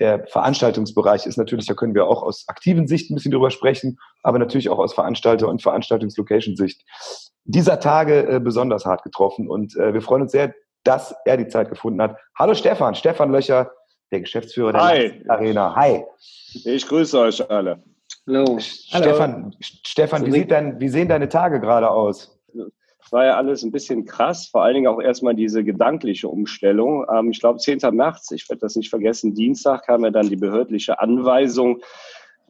der 0.00 0.26
Veranstaltungsbereich 0.26 1.26
ist 1.26 1.36
natürlich, 1.38 1.66
da 1.66 1.74
können 1.74 1.94
wir 1.94 2.06
auch 2.06 2.22
aus 2.22 2.44
aktiven 2.48 2.88
Sicht 2.88 3.10
ein 3.10 3.14
bisschen 3.14 3.32
drüber 3.32 3.50
sprechen, 3.50 3.98
aber 4.22 4.38
natürlich 4.38 4.68
auch 4.68 4.78
aus 4.78 4.94
Veranstalter- 4.94 5.48
und 5.48 5.62
Veranstaltungslocation-Sicht. 5.62 6.84
Dieser 7.44 7.78
Tage 7.80 8.28
äh, 8.28 8.40
besonders 8.40 8.84
hart 8.84 9.04
getroffen 9.04 9.48
und 9.48 9.76
äh, 9.76 9.94
wir 9.94 10.02
freuen 10.02 10.22
uns 10.22 10.32
sehr, 10.32 10.54
dass 10.84 11.14
er 11.24 11.36
die 11.36 11.48
Zeit 11.48 11.68
gefunden 11.68 12.00
hat. 12.02 12.16
Hallo 12.38 12.54
Stefan, 12.54 12.94
Stefan 12.94 13.30
Löcher, 13.30 13.70
der 14.10 14.20
Geschäftsführer 14.20 14.72
der 14.72 14.82
Hi. 14.82 15.24
Arena. 15.28 15.74
Hi. 15.74 16.04
Ich 16.64 16.86
grüße 16.86 17.18
euch 17.18 17.50
alle. 17.50 17.82
Hallo. 18.26 18.44
Hallo. 18.46 18.58
Stefan, 18.58 19.56
Stefan 19.60 20.26
wie, 20.26 20.32
sieht 20.32 20.50
dein, 20.50 20.80
wie 20.80 20.88
sehen 20.88 21.08
deine 21.08 21.28
Tage 21.28 21.60
gerade 21.60 21.90
aus? 21.90 22.38
Es 23.08 23.12
war 23.12 23.24
ja 23.24 23.36
alles 23.36 23.62
ein 23.62 23.72
bisschen 23.72 24.04
krass, 24.04 24.48
vor 24.48 24.64
allen 24.64 24.74
Dingen 24.74 24.86
auch 24.86 25.00
erstmal 25.00 25.34
diese 25.34 25.64
gedankliche 25.64 26.28
Umstellung. 26.28 27.06
Ähm, 27.10 27.30
ich 27.30 27.40
glaube, 27.40 27.58
10. 27.58 27.78
März, 27.92 28.30
ich 28.32 28.46
werde 28.50 28.60
das 28.60 28.76
nicht 28.76 28.90
vergessen, 28.90 29.34
Dienstag 29.34 29.86
kam 29.86 30.04
ja 30.04 30.10
dann 30.10 30.28
die 30.28 30.36
behördliche 30.36 31.00
Anweisung, 31.00 31.80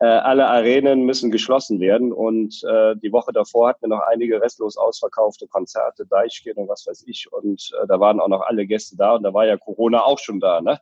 äh, 0.01 0.07
alle 0.07 0.47
Arenen 0.47 1.03
müssen 1.03 1.31
geschlossen 1.31 1.81
werden. 1.81 2.13
Und 2.13 2.63
äh, 2.65 2.97
die 2.97 3.13
Woche 3.13 3.33
davor 3.33 3.69
hatten 3.69 3.83
wir 3.83 3.89
noch 3.89 4.07
einige 4.07 4.41
restlos 4.41 4.77
ausverkaufte 4.77 5.47
Konzerte, 5.49 6.07
Deichkind 6.07 6.57
und 6.57 6.69
was 6.69 6.87
weiß 6.87 7.05
ich. 7.07 7.31
Und 7.33 7.71
äh, 7.83 7.87
da 7.87 7.99
waren 7.99 8.21
auch 8.21 8.29
noch 8.29 8.43
alle 8.43 8.67
Gäste 8.67 8.97
da 8.97 9.15
und 9.15 9.23
da 9.23 9.35
war 9.35 9.47
ja 9.47 9.57
Corona 9.57 10.05
auch 10.05 10.19
schon 10.19 10.41
da. 10.41 10.61
Ne? 10.61 10.81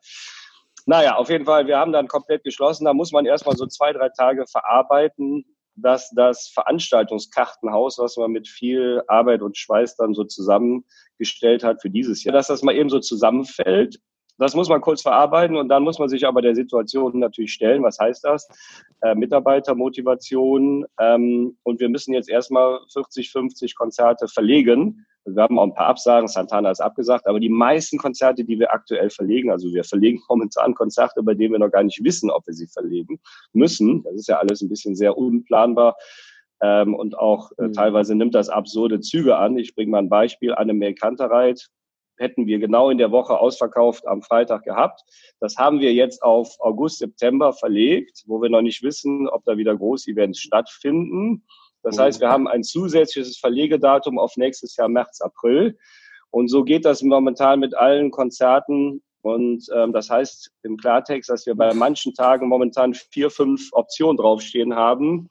Naja, 0.84 1.16
auf 1.16 1.30
jeden 1.30 1.46
Fall, 1.46 1.66
wir 1.66 1.78
haben 1.78 1.92
dann 1.92 2.08
komplett 2.08 2.44
geschlossen. 2.44 2.84
Da 2.84 2.94
muss 2.94 3.10
man 3.10 3.26
erstmal 3.26 3.56
so 3.56 3.66
zwei, 3.66 3.92
drei 3.92 4.08
Tage 4.10 4.46
verarbeiten, 4.46 5.44
dass 5.74 6.10
das 6.10 6.48
Veranstaltungskartenhaus, 6.48 7.98
was 7.98 8.16
man 8.16 8.30
mit 8.30 8.48
viel 8.48 9.02
Arbeit 9.08 9.42
und 9.42 9.56
Schweiß 9.56 9.96
dann 9.96 10.14
so 10.14 10.24
zusammengestellt 10.24 11.64
hat 11.64 11.82
für 11.82 11.90
dieses 11.90 12.24
Jahr, 12.24 12.32
dass 12.32 12.46
das 12.46 12.62
mal 12.62 12.74
eben 12.74 12.88
so 12.88 13.00
zusammenfällt. 13.00 13.98
Das 14.38 14.54
muss 14.54 14.68
man 14.68 14.80
kurz 14.80 15.02
verarbeiten 15.02 15.56
und 15.56 15.68
dann 15.68 15.82
muss 15.82 15.98
man 15.98 16.08
sich 16.08 16.26
aber 16.26 16.42
der 16.42 16.54
Situation 16.54 17.18
natürlich 17.18 17.52
stellen. 17.52 17.82
Was 17.82 17.98
heißt 17.98 18.24
das? 18.24 18.48
Äh, 19.02 19.14
Mitarbeitermotivation. 19.14 20.84
Ähm, 21.00 21.56
und 21.62 21.80
wir 21.80 21.88
müssen 21.88 22.12
jetzt 22.12 22.28
erstmal 22.28 22.80
40, 22.92 23.30
50 23.30 23.74
Konzerte 23.76 24.28
verlegen. 24.28 25.06
Wir 25.24 25.42
haben 25.42 25.58
auch 25.58 25.64
ein 25.64 25.74
paar 25.74 25.88
Absagen, 25.88 26.28
Santana 26.28 26.70
ist 26.70 26.80
abgesagt, 26.80 27.26
aber 27.26 27.40
die 27.40 27.48
meisten 27.48 27.98
Konzerte, 27.98 28.44
die 28.44 28.60
wir 28.60 28.72
aktuell 28.72 29.10
verlegen, 29.10 29.50
also 29.50 29.72
wir 29.74 29.82
verlegen 29.82 30.20
momentan 30.28 30.74
Konzerte, 30.74 31.22
bei 31.22 31.34
denen 31.34 31.52
wir 31.52 31.58
noch 31.58 31.72
gar 31.72 31.82
nicht 31.82 32.02
wissen, 32.04 32.30
ob 32.30 32.46
wir 32.46 32.54
sie 32.54 32.68
verlegen 32.68 33.18
müssen. 33.52 34.04
Das 34.04 34.14
ist 34.14 34.28
ja 34.28 34.38
alles 34.38 34.60
ein 34.60 34.68
bisschen 34.68 34.94
sehr 34.94 35.16
unplanbar. 35.18 35.96
Ähm, 36.62 36.94
und 36.94 37.18
auch 37.18 37.50
äh, 37.58 37.68
Mhm. 37.68 37.72
teilweise 37.72 38.14
nimmt 38.14 38.34
das 38.34 38.48
absurde 38.48 39.00
Züge 39.00 39.36
an. 39.36 39.58
Ich 39.58 39.74
bringe 39.74 39.90
mal 39.90 39.98
ein 39.98 40.08
Beispiel. 40.08 40.54
Anne 40.54 40.94
Kantereit 40.94 41.68
hätten 42.18 42.46
wir 42.46 42.58
genau 42.58 42.90
in 42.90 42.98
der 42.98 43.10
Woche 43.10 43.38
ausverkauft 43.38 44.06
am 44.06 44.22
Freitag 44.22 44.64
gehabt. 44.64 45.02
Das 45.40 45.56
haben 45.56 45.80
wir 45.80 45.92
jetzt 45.92 46.22
auf 46.22 46.56
August, 46.60 46.98
September 46.98 47.52
verlegt, 47.52 48.24
wo 48.26 48.40
wir 48.40 48.48
noch 48.48 48.62
nicht 48.62 48.82
wissen, 48.82 49.28
ob 49.28 49.44
da 49.44 49.56
wieder 49.56 49.76
Großevents 49.76 50.38
stattfinden. 50.38 51.44
Das 51.82 51.98
heißt, 51.98 52.20
wir 52.20 52.28
haben 52.28 52.48
ein 52.48 52.64
zusätzliches 52.64 53.38
Verlegedatum 53.38 54.18
auf 54.18 54.36
nächstes 54.36 54.76
Jahr 54.76 54.88
März, 54.88 55.20
April. 55.20 55.78
Und 56.30 56.48
so 56.48 56.64
geht 56.64 56.84
das 56.84 57.02
momentan 57.02 57.60
mit 57.60 57.76
allen 57.76 58.10
Konzerten. 58.10 59.02
Und 59.22 59.66
ähm, 59.74 59.92
das 59.92 60.10
heißt 60.10 60.50
im 60.62 60.76
Klartext, 60.76 61.30
dass 61.30 61.46
wir 61.46 61.54
bei 61.54 61.72
manchen 61.74 62.14
Tagen 62.14 62.48
momentan 62.48 62.94
vier, 62.94 63.30
fünf 63.30 63.68
Optionen 63.72 64.16
draufstehen 64.16 64.74
haben, 64.74 65.30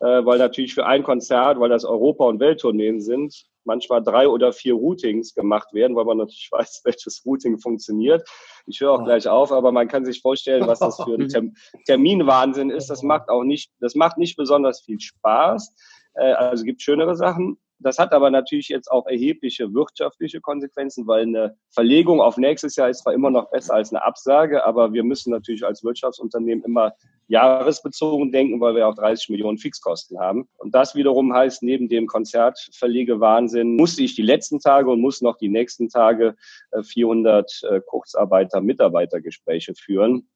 äh, 0.00 0.24
weil 0.24 0.38
natürlich 0.38 0.74
für 0.74 0.86
ein 0.86 1.02
Konzert, 1.02 1.58
weil 1.58 1.70
das 1.70 1.84
Europa- 1.84 2.26
und 2.26 2.40
Welttourneen 2.40 3.00
sind, 3.00 3.46
manchmal 3.64 4.02
drei 4.02 4.28
oder 4.28 4.52
vier 4.52 4.74
Routings 4.74 5.34
gemacht 5.34 5.72
werden, 5.72 5.96
weil 5.96 6.04
man 6.04 6.18
natürlich 6.18 6.48
weiß, 6.52 6.82
welches 6.84 7.24
Routing 7.24 7.58
funktioniert. 7.58 8.28
Ich 8.66 8.80
höre 8.80 8.92
auch 8.92 9.04
gleich 9.04 9.28
auf, 9.28 9.52
aber 9.52 9.72
man 9.72 9.88
kann 9.88 10.04
sich 10.04 10.20
vorstellen, 10.20 10.66
was 10.66 10.78
das 10.78 10.96
für 10.96 11.14
ein 11.14 11.28
Term 11.28 11.54
Terminwahnsinn 11.86 12.70
ist. 12.70 12.88
Das 12.88 13.02
macht 13.02 13.28
auch 13.28 13.44
nicht, 13.44 13.72
das 13.80 13.94
macht 13.94 14.18
nicht 14.18 14.36
besonders 14.36 14.82
viel 14.82 15.00
Spaß. 15.00 15.72
Äh, 16.14 16.32
also 16.32 16.64
gibt 16.64 16.82
schönere 16.82 17.16
Sachen. 17.16 17.58
Das 17.78 17.98
hat 17.98 18.12
aber 18.12 18.30
natürlich 18.30 18.68
jetzt 18.68 18.90
auch 18.90 19.06
erhebliche 19.06 19.72
wirtschaftliche 19.74 20.40
Konsequenzen, 20.40 21.06
weil 21.06 21.22
eine 21.22 21.56
Verlegung 21.70 22.20
auf 22.20 22.36
nächstes 22.36 22.76
Jahr 22.76 22.88
ist 22.88 23.02
zwar 23.02 23.14
immer 23.14 23.30
noch 23.30 23.50
besser 23.50 23.74
als 23.74 23.92
eine 23.92 24.02
Absage, 24.02 24.64
aber 24.64 24.92
wir 24.92 25.04
müssen 25.04 25.30
natürlich 25.30 25.64
als 25.64 25.84
Wirtschaftsunternehmen 25.84 26.64
immer 26.64 26.94
jahresbezogen 27.28 28.32
denken, 28.32 28.60
weil 28.60 28.74
wir 28.74 28.86
auch 28.86 28.94
30 28.94 29.30
Millionen 29.30 29.58
Fixkosten 29.58 30.18
haben. 30.18 30.48
Und 30.58 30.74
das 30.74 30.94
wiederum 30.94 31.32
heißt, 31.34 31.62
neben 31.62 31.88
dem 31.88 32.06
Konzertverlegewahnsinn 32.06 33.76
musste 33.76 34.02
ich 34.02 34.14
die 34.14 34.22
letzten 34.22 34.60
Tage 34.60 34.90
und 34.90 35.00
muss 35.00 35.22
noch 35.22 35.36
die 35.36 35.48
nächsten 35.48 35.88
Tage 35.88 36.36
äh, 36.70 36.82
400 36.82 37.62
äh, 37.62 37.80
Kurzarbeiter, 37.80 38.60
Mitarbeitergespräche 38.60 39.74
führen. 39.74 40.28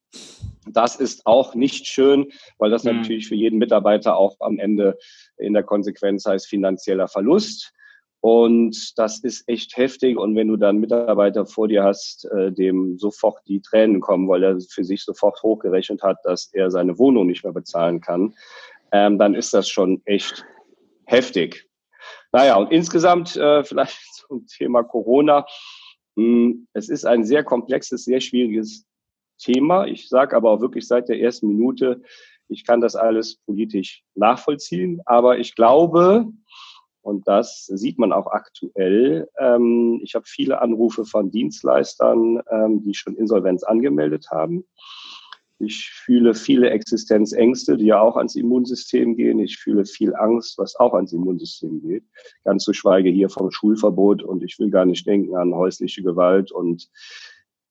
Das 0.67 0.97
ist 0.97 1.27
auch 1.27 1.55
nicht 1.55 1.87
schön, 1.87 2.31
weil 2.59 2.71
das 2.71 2.85
Mhm. 2.85 2.97
natürlich 2.97 3.29
für 3.29 3.35
jeden 3.35 3.59
Mitarbeiter 3.59 4.17
auch 4.17 4.37
am 4.41 4.59
Ende 4.59 4.99
in 5.39 5.55
der 5.55 5.63
Konsequenz 5.63 6.27
heißt 6.27 6.47
finanzieller 6.47 7.09
Verlust. 7.09 7.73
Und 8.21 8.99
das 8.99 9.21
ist 9.21 9.49
echt 9.49 9.77
heftig. 9.77 10.19
Und 10.19 10.35
wenn 10.35 10.49
du 10.49 10.57
dann 10.57 10.71
einen 10.71 10.81
Mitarbeiter 10.81 11.47
vor 11.47 11.69
dir 11.69 11.85
hast, 11.85 12.25
äh, 12.33 12.51
dem 12.51 12.99
sofort 12.99 13.39
die 13.47 13.61
Tränen 13.61 14.01
kommen, 14.01 14.29
weil 14.29 14.43
er 14.43 14.59
für 14.61 14.83
sich 14.83 15.05
sofort 15.05 15.41
hochgerechnet 15.43 16.03
hat, 16.03 16.19
dass 16.25 16.51
er 16.53 16.71
seine 16.71 16.99
Wohnung 16.99 17.29
nicht 17.29 17.45
mehr 17.45 17.53
bezahlen 17.53 18.01
kann, 18.01 18.35
ähm, 18.91 19.19
dann 19.19 19.35
ist 19.35 19.55
das 19.55 19.69
schon 19.69 20.03
echt 20.05 20.45
heftig. 21.07 21.69
Naja, 22.33 22.57
und 22.57 22.73
insgesamt 22.73 23.37
äh, 23.37 23.63
vielleicht 23.65 24.15
zum 24.15 24.47
Thema 24.47 24.83
Corona. 24.83 25.47
Mh, 26.17 26.55
Es 26.73 26.89
ist 26.89 27.05
ein 27.07 27.25
sehr 27.25 27.45
komplexes, 27.45 28.05
sehr 28.05 28.21
schwieriges 28.21 28.85
Thema. 29.39 29.87
Ich 29.87 30.09
sage 30.09 30.37
aber 30.37 30.51
auch 30.51 30.61
wirklich 30.61 30.87
seit 30.87 31.09
der 31.09 31.21
ersten 31.21 31.49
Minute, 31.49 32.03
ich 32.49 32.65
kann 32.67 32.81
das 32.81 32.97
alles 32.97 33.37
politisch 33.47 34.03
nachvollziehen. 34.15 35.01
Aber 35.05 35.39
ich 35.39 35.55
glaube, 35.55 36.27
und 37.03 37.27
das 37.27 37.65
sieht 37.67 37.99
man 37.99 38.13
auch 38.13 38.27
aktuell. 38.27 39.29
Ähm, 39.39 40.01
ich 40.03 40.15
habe 40.15 40.25
viele 40.27 40.61
Anrufe 40.61 41.05
von 41.05 41.31
Dienstleistern, 41.31 42.43
ähm, 42.51 42.83
die 42.83 42.95
schon 42.95 43.17
Insolvenz 43.17 43.63
angemeldet 43.63 44.27
haben. 44.31 44.65
Ich 45.61 45.91
fühle 45.91 46.35
viele 46.35 46.71
Existenzängste, 46.71 47.77
die 47.77 47.87
ja 47.87 48.01
auch 48.01 48.17
ans 48.17 48.37
Immunsystem 48.37 49.17
gehen. 49.17 49.41
Ich 49.41 49.57
fühle 49.57 49.85
viel 49.87 50.15
Angst, 50.15 50.57
was 50.59 50.77
auch 50.77 50.95
ans 50.95 51.13
Immunsystem 51.13 51.81
geht. 51.81 52.05
Ganz 52.45 52.63
zu 52.63 52.73
schweige 52.73 53.09
hier 53.09 53.29
vom 53.29 53.51
Schulverbot 53.51 54.23
und 54.23 54.45
ich 54.45 54.59
will 54.59 54.71
gar 54.71 54.85
nicht 54.85 55.07
denken 55.07 55.35
an 55.35 55.55
häusliche 55.55 56.03
Gewalt 56.03 56.53
und 56.53 56.89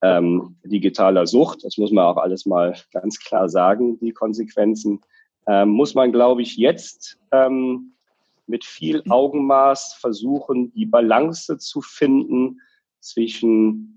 ähm, 0.02 0.56
digitaler 0.64 1.26
Sucht. 1.28 1.64
Das 1.64 1.78
muss 1.78 1.92
man 1.92 2.06
auch 2.06 2.18
alles 2.18 2.46
mal 2.46 2.76
ganz 2.92 3.20
klar 3.20 3.50
sagen, 3.50 4.00
die 4.00 4.12
Konsequenzen. 4.12 5.02
Ähm, 5.48 5.70
muss 5.70 5.96
man, 5.96 6.12
glaube 6.12 6.42
ich, 6.42 6.58
jetzt 6.58 7.18
ähm, 7.32 7.94
mit 8.48 8.66
viel 8.66 9.04
Augenmaß 9.10 9.96
versuchen, 9.96 10.72
die 10.74 10.86
Balance 10.86 11.58
zu 11.58 11.82
finden 11.82 12.62
zwischen 13.00 13.97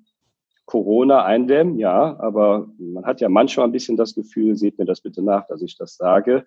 Corona 0.71 1.25
eindämmen, 1.25 1.79
ja, 1.81 2.17
aber 2.21 2.69
man 2.79 3.05
hat 3.05 3.21
ja 3.21 3.29
manchmal 3.29 3.67
ein 3.67 3.73
bisschen 3.73 3.97
das 3.97 4.15
Gefühl, 4.15 4.57
seht 4.57 4.79
mir 4.79 4.85
das 4.85 5.01
bitte 5.01 5.21
nach, 5.21 5.45
dass 5.49 5.63
ich 5.63 5.77
das 5.77 5.97
sage, 5.97 6.47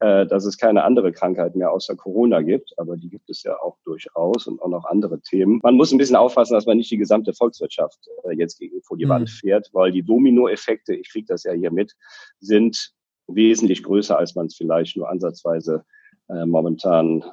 äh, 0.00 0.26
dass 0.26 0.44
es 0.44 0.58
keine 0.58 0.84
andere 0.84 1.10
Krankheit 1.10 1.56
mehr 1.56 1.72
außer 1.72 1.96
Corona 1.96 2.42
gibt, 2.42 2.74
aber 2.76 2.98
die 2.98 3.08
gibt 3.08 3.30
es 3.30 3.42
ja 3.44 3.58
auch 3.58 3.78
durchaus 3.86 4.46
und 4.46 4.60
auch 4.60 4.68
noch 4.68 4.84
andere 4.84 5.22
Themen. 5.22 5.58
Man 5.62 5.76
muss 5.76 5.90
ein 5.90 5.96
bisschen 5.96 6.16
aufpassen, 6.16 6.52
dass 6.52 6.66
man 6.66 6.76
nicht 6.76 6.90
die 6.90 6.98
gesamte 6.98 7.32
Volkswirtschaft 7.32 7.98
äh, 8.24 8.34
jetzt 8.34 8.58
gegen 8.58 8.82
vor 8.82 8.98
die 8.98 9.08
Wand 9.08 9.30
fährt, 9.30 9.70
weil 9.72 9.90
die 9.90 10.02
Dominoeffekte, 10.02 10.94
ich 10.94 11.10
kriege 11.10 11.26
das 11.26 11.44
ja 11.44 11.52
hier 11.52 11.72
mit, 11.72 11.94
sind 12.40 12.92
wesentlich 13.26 13.82
größer, 13.82 14.18
als 14.18 14.34
man 14.34 14.46
es 14.46 14.54
vielleicht 14.54 14.98
nur 14.98 15.08
ansatzweise 15.08 15.86
äh, 16.28 16.44
momentan 16.44 17.24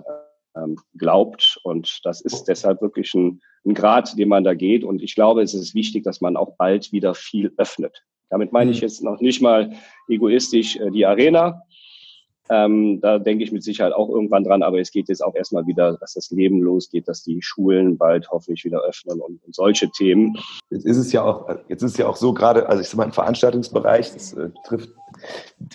ähm, 0.56 0.78
glaubt. 0.98 1.60
Und 1.64 2.02
das 2.04 2.22
ist 2.22 2.46
deshalb 2.46 2.82
wirklich 2.82 3.14
ein, 3.14 3.42
ein 3.66 3.74
Grad, 3.74 4.18
den 4.18 4.30
man 4.30 4.44
da 4.44 4.54
geht. 4.54 4.84
Und 4.84 5.02
ich 5.02 5.16
glaube, 5.16 5.42
es 5.42 5.54
ist 5.54 5.76
wichtig, 5.76 6.04
dass 6.04 6.22
man 6.22 6.38
auch 6.38 6.56
bald 6.58 6.92
wieder 6.92 7.14
viel 7.16 7.54
öffnet. 7.58 8.04
Damit 8.30 8.52
meine 8.52 8.72
ich 8.72 8.78
mhm. 8.78 8.88
jetzt 8.88 9.04
noch 9.04 9.20
nicht 9.22 9.42
mal 9.42 9.74
egoistisch 10.08 10.78
äh, 10.78 10.92
die 10.92 11.06
Arena. 11.06 11.64
Ähm, 12.50 13.00
da 13.02 13.20
denke 13.20 13.44
ich 13.44 13.52
mit 13.52 13.64
Sicherheit 13.64 13.94
auch 13.94 14.10
irgendwann 14.10 14.44
dran, 14.44 14.64
aber 14.64 14.80
es 14.80 14.92
geht 14.92 15.08
jetzt 15.08 15.24
auch 15.24 15.36
erstmal 15.36 15.68
wieder, 15.68 15.98
dass 15.98 16.14
das 16.14 16.32
Leben 16.32 16.62
losgeht, 16.62 17.08
dass 17.08 17.24
die 17.24 17.42
Schulen 17.42 17.98
bald 17.98 18.30
hoffentlich 18.32 18.66
wieder 18.66 18.82
öffnen 18.82 19.22
und, 19.22 19.44
und 19.44 19.56
solche 19.56 19.90
Themen. 19.92 20.36
Jetzt 20.72 20.86
ist 20.86 20.98
es 20.98 21.12
ja 21.12 21.24
auch, 21.24 21.48
jetzt 21.68 21.84
ist 21.84 21.92
es 21.92 21.98
ja 21.98 22.08
auch 22.08 22.16
so 22.16 22.34
gerade, 22.34 22.68
also 22.68 22.82
ich 22.82 22.90
sag 22.90 22.98
mal 22.98 23.04
im 23.04 23.12
Veranstaltungsbereich, 23.12 24.14
das 24.14 24.34
äh, 24.34 24.50
trifft 24.66 24.90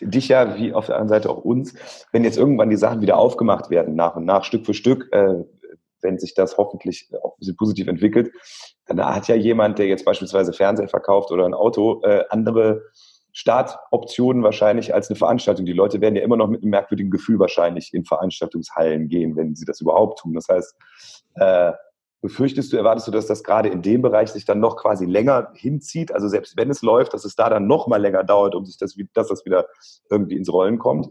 dich 0.01 0.29
ja 0.29 0.57
wie 0.57 0.73
auf 0.73 0.87
der 0.87 0.97
anderen 0.97 1.11
Seite 1.11 1.31
auch 1.31 1.45
uns, 1.45 1.75
wenn 2.13 2.25
jetzt 2.25 2.39
irgendwann 2.39 2.71
die 2.71 2.77
Sachen 2.77 3.01
wieder 3.01 3.19
aufgemacht 3.19 3.71
werden, 3.71 3.95
nach 3.95 4.17
und 4.17 4.25
nach, 4.25 4.43
Stück 4.43 4.67
für 4.67 4.75
Stück, 4.75 5.09
äh, 5.13 5.45
wenn 6.01 6.19
sich 6.19 6.35
das 6.35 6.59
hoffentlich 6.59 7.09
auch 7.23 7.35
ein 7.35 7.39
bisschen 7.39 7.57
positiv 7.57 7.87
entwickelt, 7.87 8.33
dann 8.87 9.03
hat 9.05 9.29
ja 9.29 9.37
jemand, 9.37 9.79
der 9.79 9.87
jetzt 9.87 10.05
beispielsweise 10.05 10.53
Fernseher 10.53 10.89
verkauft 10.89 11.31
oder 11.31 11.47
ein 11.47 11.55
Auto, 11.55 12.03
äh, 12.05 12.25
andere 12.29 12.83
Startoptionen 13.35 14.45
wahrscheinlich 14.45 14.95
als 14.95 15.11
eine 15.11 15.17
Veranstaltung. 15.17 15.67
Die 15.67 15.73
Leute 15.73 16.01
werden 16.01 16.15
ja 16.15 16.23
immer 16.23 16.37
noch 16.37 16.49
mit 16.49 16.63
einem 16.63 16.71
merkwürdigen 16.71 17.11
Gefühl 17.11 17.41
wahrscheinlich 17.41 17.93
in 17.93 18.05
Veranstaltungshallen 18.05 19.09
gehen, 19.09 19.37
wenn 19.37 19.57
sie 19.57 19.65
das 19.65 19.81
überhaupt 19.81 20.21
tun. 20.21 20.35
Das 20.35 20.49
heißt, 20.49 20.77
äh, 21.35 21.73
befürchtest 22.23 22.73
du, 22.73 22.77
erwartest 22.77 23.09
du, 23.09 23.11
dass 23.11 23.27
das 23.27 23.43
gerade 23.43 23.69
in 23.69 23.83
dem 23.83 24.03
Bereich 24.03 24.31
sich 24.31 24.45
dann 24.45 24.61
noch 24.61 24.77
quasi 24.77 25.05
länger 25.05 25.51
hinzieht? 25.55 26.13
Also 26.13 26.29
selbst 26.29 26.57
wenn 26.57 26.71
es 26.71 26.83
läuft, 26.83 27.13
dass 27.13 27.25
es 27.25 27.35
da 27.35 27.51
dann 27.51 27.67
noch 27.67 27.89
mal 27.89 28.01
länger 28.01 28.23
dauert, 28.23 28.55
um 28.55 28.65
sich 28.65 28.79
das, 28.79 28.97
dass 29.15 29.29
das 29.29 29.45
wieder 29.45 29.67
irgendwie 30.11 30.37
ins 30.37 30.53
Rollen 30.53 30.79
kommt? 30.79 31.09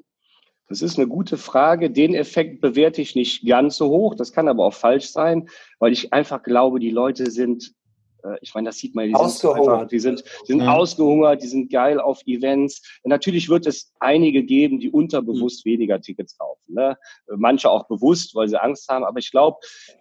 Das 0.69 0.81
ist 0.81 0.97
eine 0.97 1.09
gute 1.09 1.35
Frage. 1.37 1.91
Den 1.91 2.15
Effekt 2.15 2.61
bewerte 2.61 3.01
ich 3.01 3.15
nicht 3.15 3.45
ganz 3.45 3.75
so 3.75 3.89
hoch. 3.89 4.15
Das 4.15 4.31
kann 4.31 4.47
aber 4.47 4.63
auch 4.65 4.73
falsch 4.73 5.09
sein, 5.09 5.49
weil 5.77 5.91
ich 5.91 6.13
einfach 6.13 6.41
glaube, 6.41 6.79
die 6.79 6.89
Leute 6.89 7.29
sind 7.29 7.73
ich 8.41 8.53
meine, 8.53 8.69
das 8.69 8.77
sieht 8.77 8.95
man, 8.95 9.07
die 9.07 9.13
sind, 9.13 9.51
einfach, 9.51 9.87
die 9.87 9.99
sind, 9.99 10.23
die 10.47 10.53
sind 10.53 10.61
mhm. 10.61 10.69
ausgehungert, 10.69 11.43
die 11.43 11.47
sind 11.47 11.71
geil 11.71 11.99
auf 11.99 12.21
Events. 12.25 12.99
Und 13.03 13.09
natürlich 13.09 13.49
wird 13.49 13.67
es 13.67 13.91
einige 13.99 14.43
geben, 14.43 14.79
die 14.79 14.89
unterbewusst 14.89 15.65
mhm. 15.65 15.71
weniger 15.71 15.99
Tickets 15.99 16.37
kaufen. 16.37 16.73
Ne? 16.73 16.97
Manche 17.27 17.69
auch 17.69 17.87
bewusst, 17.87 18.33
weil 18.35 18.47
sie 18.47 18.61
Angst 18.61 18.87
haben. 18.87 19.03
Aber 19.03 19.19
ich 19.19 19.31
glaube, 19.31 19.57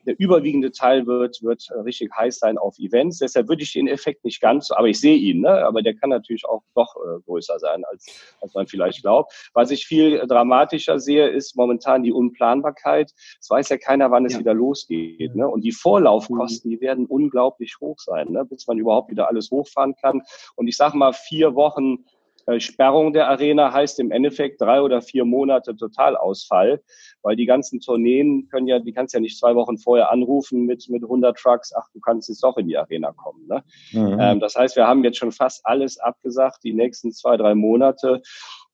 der 0.06 0.18
überwiegende 0.18 0.70
Teil 0.70 1.06
wird, 1.06 1.42
wird 1.42 1.68
richtig 1.84 2.10
heiß 2.16 2.38
sein 2.38 2.58
auf 2.58 2.78
Events. 2.78 3.18
Deshalb 3.18 3.48
würde 3.48 3.62
ich 3.62 3.72
den 3.72 3.88
Effekt 3.88 4.24
nicht 4.24 4.40
ganz 4.40 4.68
so, 4.68 4.76
aber 4.76 4.88
ich 4.88 5.00
sehe 5.00 5.16
ihn, 5.16 5.40
ne? 5.40 5.64
aber 5.66 5.82
der 5.82 5.94
kann 5.94 6.10
natürlich 6.10 6.44
auch 6.44 6.62
doch 6.74 6.94
äh, 6.96 7.20
größer 7.24 7.58
sein, 7.58 7.84
als, 7.90 8.06
als 8.40 8.54
man 8.54 8.66
vielleicht 8.66 9.02
glaubt. 9.02 9.50
Was 9.52 9.70
ich 9.70 9.86
viel 9.86 10.24
dramatischer 10.26 11.00
sehe, 11.00 11.28
ist 11.28 11.56
momentan 11.56 12.02
die 12.02 12.12
Unplanbarkeit. 12.12 13.12
Es 13.40 13.50
weiß 13.50 13.68
ja 13.70 13.78
keiner, 13.78 14.10
wann 14.10 14.26
es 14.26 14.34
ja. 14.34 14.38
wieder 14.38 14.54
losgeht. 14.54 15.34
Ne? 15.34 15.48
Und 15.48 15.62
die 15.62 15.72
Vorlaufkosten, 15.72 16.70
mhm. 16.70 16.74
die 16.74 16.80
werden 16.80 17.06
unglaublich 17.06 17.76
hoch 17.80 17.98
sein 17.98 18.11
sein, 18.12 18.30
ne, 18.30 18.44
bis 18.44 18.66
man 18.66 18.78
überhaupt 18.78 19.10
wieder 19.10 19.28
alles 19.28 19.50
hochfahren 19.50 19.94
kann. 19.96 20.22
Und 20.56 20.68
ich 20.68 20.76
sage 20.76 20.96
mal, 20.96 21.12
vier 21.12 21.54
Wochen 21.54 22.04
äh, 22.46 22.60
Sperrung 22.60 23.12
der 23.12 23.28
Arena 23.28 23.72
heißt 23.72 24.00
im 24.00 24.10
Endeffekt 24.10 24.60
drei 24.60 24.80
oder 24.82 25.00
vier 25.00 25.24
Monate 25.24 25.76
Totalausfall, 25.76 26.82
weil 27.22 27.36
die 27.36 27.46
ganzen 27.46 27.80
Tourneen 27.80 28.48
können 28.48 28.66
ja, 28.66 28.78
die 28.78 28.92
kannst 28.92 29.14
ja 29.14 29.20
nicht 29.20 29.38
zwei 29.38 29.54
Wochen 29.54 29.78
vorher 29.78 30.10
anrufen 30.10 30.64
mit, 30.64 30.88
mit 30.88 31.02
100 31.02 31.36
Trucks, 31.36 31.72
ach, 31.74 31.88
du 31.92 32.00
kannst 32.00 32.28
jetzt 32.28 32.42
doch 32.42 32.56
in 32.56 32.68
die 32.68 32.76
Arena 32.76 33.12
kommen. 33.12 33.46
Ne? 33.46 33.62
Mhm. 33.92 34.18
Ähm, 34.20 34.40
das 34.40 34.56
heißt, 34.56 34.76
wir 34.76 34.86
haben 34.86 35.04
jetzt 35.04 35.18
schon 35.18 35.32
fast 35.32 35.64
alles 35.64 35.98
abgesagt, 35.98 36.64
die 36.64 36.72
nächsten 36.72 37.12
zwei, 37.12 37.36
drei 37.36 37.54
Monate. 37.54 38.22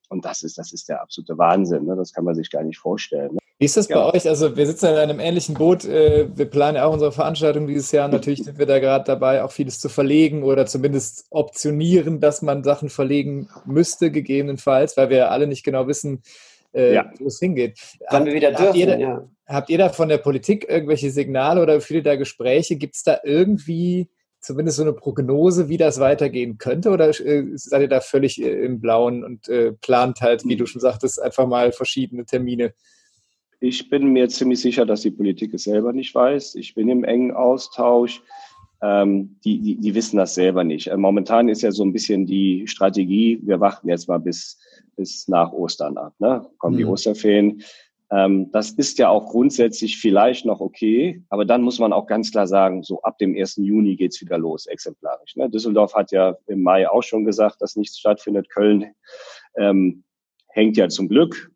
Und 0.09 0.25
das 0.25 0.43
ist, 0.43 0.57
das 0.57 0.73
ist 0.73 0.89
der 0.89 1.03
absolute 1.03 1.37
Wahnsinn. 1.37 1.85
Ne? 1.85 1.95
Das 1.95 2.13
kann 2.13 2.25
man 2.25 2.35
sich 2.35 2.51
gar 2.51 2.63
nicht 2.63 2.79
vorstellen. 2.79 3.35
Ne? 3.35 3.39
Wie 3.59 3.65
ist 3.65 3.77
das 3.77 3.89
ja. 3.89 3.99
bei 3.99 4.15
euch? 4.15 4.29
Also 4.29 4.57
wir 4.57 4.67
sitzen 4.67 4.87
in 4.87 4.95
einem 4.95 5.19
ähnlichen 5.19 5.57
Boot. 5.57 5.85
Äh, 5.85 6.29
wir 6.33 6.47
planen 6.47 6.77
ja 6.77 6.85
auch 6.85 6.93
unsere 6.93 7.11
Veranstaltung 7.11 7.67
dieses 7.67 7.91
Jahr. 7.91 8.07
Natürlich 8.07 8.45
sind 8.45 8.57
wir 8.57 8.67
da 8.67 8.79
gerade 8.79 9.05
dabei, 9.05 9.43
auch 9.43 9.51
vieles 9.51 9.81
zu 9.81 9.89
verlegen 9.89 10.45
oder 10.45 10.67
zumindest 10.67 11.27
optionieren, 11.31 12.21
dass 12.21 12.41
man 12.41 12.63
Sachen 12.63 12.89
verlegen 12.89 13.49
müsste, 13.67 14.13
gegebenenfalls, 14.13 14.97
weil 14.97 15.11
wir 15.11 15.33
alle 15.33 15.49
nicht 15.49 15.65
genau 15.65 15.89
wissen, 15.89 16.23
äh, 16.73 16.95
ja. 16.95 17.11
wo 17.19 17.27
es 17.27 17.41
hingeht. 17.41 17.81
Wann 18.09 18.27
wir 18.27 18.35
wieder 18.35 18.51
dürfen, 18.51 18.67
habt 18.67 18.77
ihr, 18.77 18.87
da, 18.87 18.97
ja. 18.97 19.29
habt 19.49 19.71
ihr 19.71 19.79
da 19.79 19.89
von 19.89 20.09
der 20.09 20.19
Politik 20.19 20.69
irgendwelche 20.69 21.11
Signale 21.11 21.61
oder 21.61 21.81
viele 21.81 22.05
da 22.05 22.15
Gespräche? 22.15 22.77
Gibt 22.77 22.95
es 22.95 23.03
da 23.03 23.19
irgendwie 23.25 24.09
zumindest 24.41 24.77
so 24.77 24.85
eine 24.85 24.93
Prognose, 24.93 25.69
wie 25.69 25.79
das 25.79 25.99
weitergehen 25.99 26.59
könnte? 26.59 26.91
Oder 26.91 27.09
äh, 27.09 27.45
seid 27.57 27.81
ihr 27.81 27.89
da 27.89 28.01
völlig 28.01 28.41
im 28.41 28.81
Blauen 28.81 29.25
und 29.25 29.51
plant 29.81 30.21
halt, 30.21 30.45
wie 30.45 30.55
du 30.55 30.67
schon 30.67 30.81
sagtest, 30.81 31.21
einfach 31.21 31.49
mal 31.49 31.73
verschiedene 31.73 32.25
Termine? 32.25 32.73
Ich 33.61 33.91
bin 33.91 34.13
mir 34.13 34.29
ziemlich 34.29 34.61
sicher, 34.61 34.87
dass 34.87 35.03
die 35.03 35.11
Politik 35.11 35.53
es 35.55 35.65
selber 35.65 35.93
nicht 35.93 36.15
weiß. 36.15 36.55
Ich 36.55 36.75
bin 36.75 36.89
im 36.89 37.05
engen 37.05 37.33
Austausch. 37.33 38.23
Ähm, 38.81 39.37
die, 39.45 39.59
die, 39.59 39.77
die 39.77 39.95
wissen 39.97 40.19
das 40.19 40.35
selber 40.35 40.63
nicht. 40.63 40.87
Äh, 40.87 40.97
momentan 40.97 41.49
ist 41.49 41.63
ja 41.63 41.73
so 41.73 41.85
ein 41.85 41.93
bisschen 41.93 42.27
die 42.27 42.69
Strategie, 42.69 43.41
wir 43.43 43.59
warten 43.59 43.89
jetzt 43.89 44.07
mal 44.07 44.21
bis, 44.21 44.61
bis 44.95 45.27
nach 45.27 45.53
Ostern 45.53 45.97
ab. 45.99 46.15
Ne? 46.21 46.47
Kommen 46.59 46.75
mhm. 46.75 46.79
die 46.79 46.85
Osterferien. 46.85 47.63
Ähm, 48.13 48.53
das 48.53 48.71
ist 48.71 48.99
ja 48.99 49.09
auch 49.09 49.31
grundsätzlich 49.31 49.99
vielleicht 49.99 50.47
noch 50.47 50.61
okay, 50.61 51.23
aber 51.29 51.45
dann 51.45 51.63
muss 51.63 51.81
man 51.81 51.93
auch 51.93 52.07
ganz 52.07 52.31
klar 52.31 52.47
sagen, 52.47 52.85
so 52.85 53.03
ab 53.03 53.19
dem 53.19 53.37
1. 53.37 53.57
Juni 53.57 53.97
geht's 53.97 54.21
wieder 54.21 54.39
los, 54.39 54.67
exemplarisch. 54.67 55.35
Ne? 55.35 55.51
Düsseldorf 55.51 55.95
hat 55.95 56.13
ja 56.13 56.37
im 56.47 56.63
Mai 56.63 56.89
auch 56.89 57.03
schon 57.03 57.25
gesagt, 57.25 57.61
dass 57.61 57.75
nichts 57.75 57.99
stattfindet. 57.99 58.49
Köln 58.49 58.93
ähm, 59.57 60.05
hängt 60.47 60.77
ja 60.77 60.89
zum 60.89 61.09
Glück 61.09 61.51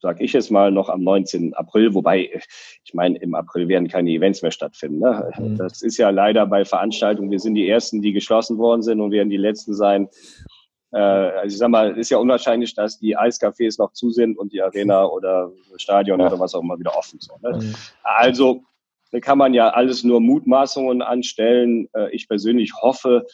sage 0.00 0.24
ich 0.24 0.34
es 0.34 0.50
mal, 0.50 0.70
noch 0.70 0.88
am 0.88 1.02
19. 1.02 1.54
April, 1.54 1.94
wobei, 1.94 2.30
ich 2.84 2.94
meine, 2.94 3.18
im 3.18 3.34
April 3.34 3.68
werden 3.68 3.88
keine 3.88 4.10
Events 4.10 4.42
mehr 4.42 4.50
stattfinden. 4.50 5.00
Ne? 5.00 5.30
Mhm. 5.38 5.56
Das 5.56 5.82
ist 5.82 5.96
ja 5.96 6.10
leider 6.10 6.46
bei 6.46 6.64
Veranstaltungen, 6.64 7.30
wir 7.30 7.40
sind 7.40 7.54
die 7.54 7.68
Ersten, 7.68 8.02
die 8.02 8.12
geschlossen 8.12 8.58
worden 8.58 8.82
sind 8.82 9.00
und 9.00 9.10
werden 9.10 9.30
die 9.30 9.36
Letzten 9.36 9.74
sein. 9.74 10.08
Äh, 10.92 10.98
also 10.98 11.54
ich 11.54 11.58
sag 11.58 11.68
mal, 11.68 11.92
es 11.92 11.98
ist 11.98 12.10
ja 12.10 12.18
unwahrscheinlich, 12.18 12.74
dass 12.74 12.98
die 12.98 13.18
Eiscafés 13.18 13.76
noch 13.78 13.92
zu 13.92 14.10
sind 14.10 14.38
und 14.38 14.52
die 14.52 14.62
Arena 14.62 15.04
oder 15.06 15.50
Stadion 15.76 16.20
ja. 16.20 16.26
oder 16.26 16.38
was 16.38 16.54
auch 16.54 16.62
immer 16.62 16.78
wieder 16.78 16.96
offen 16.96 17.20
sind. 17.20 17.42
Ne? 17.42 17.58
Mhm. 17.58 17.74
Also 18.02 18.62
da 19.10 19.20
kann 19.20 19.38
man 19.38 19.54
ja 19.54 19.70
alles 19.70 20.04
nur 20.04 20.20
Mutmaßungen 20.20 21.02
anstellen. 21.02 21.88
Äh, 21.94 22.14
ich 22.14 22.28
persönlich 22.28 22.72
hoffe, 22.80 23.26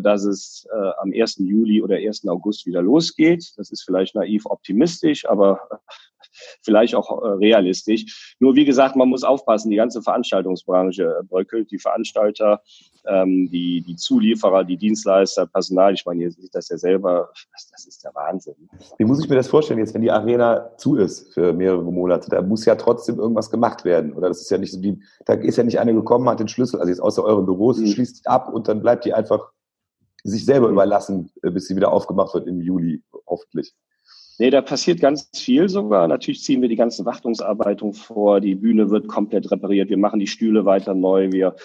dass 0.00 0.24
es 0.24 0.66
äh, 0.72 0.90
am 1.00 1.12
1. 1.14 1.36
Juli 1.38 1.82
oder 1.82 1.96
1. 1.96 2.26
August 2.28 2.66
wieder 2.66 2.82
losgeht. 2.82 3.52
Das 3.56 3.70
ist 3.70 3.84
vielleicht 3.84 4.14
naiv 4.14 4.46
optimistisch, 4.46 5.28
aber 5.28 5.60
vielleicht 6.62 6.94
auch 6.94 7.22
äh, 7.22 7.28
realistisch. 7.28 8.36
Nur 8.38 8.54
wie 8.54 8.64
gesagt, 8.64 8.96
man 8.96 9.08
muss 9.08 9.24
aufpassen, 9.24 9.70
die 9.70 9.76
ganze 9.76 10.02
Veranstaltungsbranche 10.02 11.22
bröckelt, 11.28 11.70
die 11.70 11.78
Veranstalter, 11.78 12.60
ähm, 13.06 13.48
die, 13.50 13.82
die 13.82 13.96
Zulieferer, 13.96 14.64
die 14.64 14.76
Dienstleister, 14.76 15.46
Personal, 15.46 15.94
ich 15.94 16.04
meine, 16.04 16.24
ihr 16.24 16.30
seht 16.30 16.54
das 16.54 16.68
ja 16.68 16.78
selber, 16.78 17.30
das, 17.72 17.86
ist 17.86 18.04
der 18.04 18.14
Wahnsinn. 18.14 18.54
Wie 18.98 19.04
muss 19.04 19.22
ich 19.22 19.28
mir 19.28 19.36
das 19.36 19.48
vorstellen, 19.48 19.78
jetzt 19.78 19.94
wenn 19.94 20.02
die 20.02 20.10
Arena 20.10 20.76
zu 20.76 20.96
ist 20.96 21.32
für 21.32 21.52
mehrere 21.52 21.84
Monate? 21.84 22.30
Da 22.30 22.42
muss 22.42 22.64
ja 22.64 22.74
trotzdem 22.74 23.18
irgendwas 23.18 23.50
gemacht 23.50 23.84
werden. 23.84 24.12
Oder 24.12 24.28
das 24.28 24.40
ist 24.40 24.50
ja 24.50 24.58
nicht 24.58 24.72
so 24.72 24.82
wie, 24.82 25.00
da 25.24 25.34
ist 25.34 25.56
ja 25.56 25.64
nicht 25.64 25.78
einer 25.78 25.92
gekommen, 25.92 26.28
hat 26.28 26.40
den 26.40 26.48
Schlüssel, 26.48 26.80
also 26.80 26.90
jetzt 26.90 27.00
außer 27.00 27.24
euren 27.24 27.46
Büros, 27.46 27.78
mhm. 27.78 27.86
schließt 27.86 28.26
ab 28.26 28.52
und 28.52 28.68
dann 28.68 28.80
bleibt 28.80 29.04
die 29.04 29.14
einfach 29.14 29.52
sich 30.28 30.44
selber 30.44 30.68
überlassen, 30.68 31.30
äh, 31.42 31.50
bis 31.50 31.68
sie 31.68 31.76
wieder 31.76 31.92
aufgemacht 31.92 32.34
wird 32.34 32.46
im 32.46 32.60
Juli, 32.60 33.02
hoffentlich. 33.26 33.72
Nee, 34.38 34.50
da 34.50 34.60
passiert 34.60 35.00
ganz 35.00 35.30
viel 35.34 35.68
sogar. 35.68 36.06
Natürlich 36.08 36.42
ziehen 36.42 36.60
wir 36.60 36.68
die 36.68 36.76
ganzen 36.76 37.06
Wartungsarbeiten 37.06 37.94
vor. 37.94 38.40
Die 38.40 38.54
Bühne 38.54 38.90
wird 38.90 39.08
komplett 39.08 39.50
repariert. 39.50 39.88
Wir 39.88 39.96
machen 39.96 40.20
die 40.20 40.26
Stühle 40.26 40.66
weiter 40.66 40.94
neu. 40.94 41.32
Wir 41.32 41.56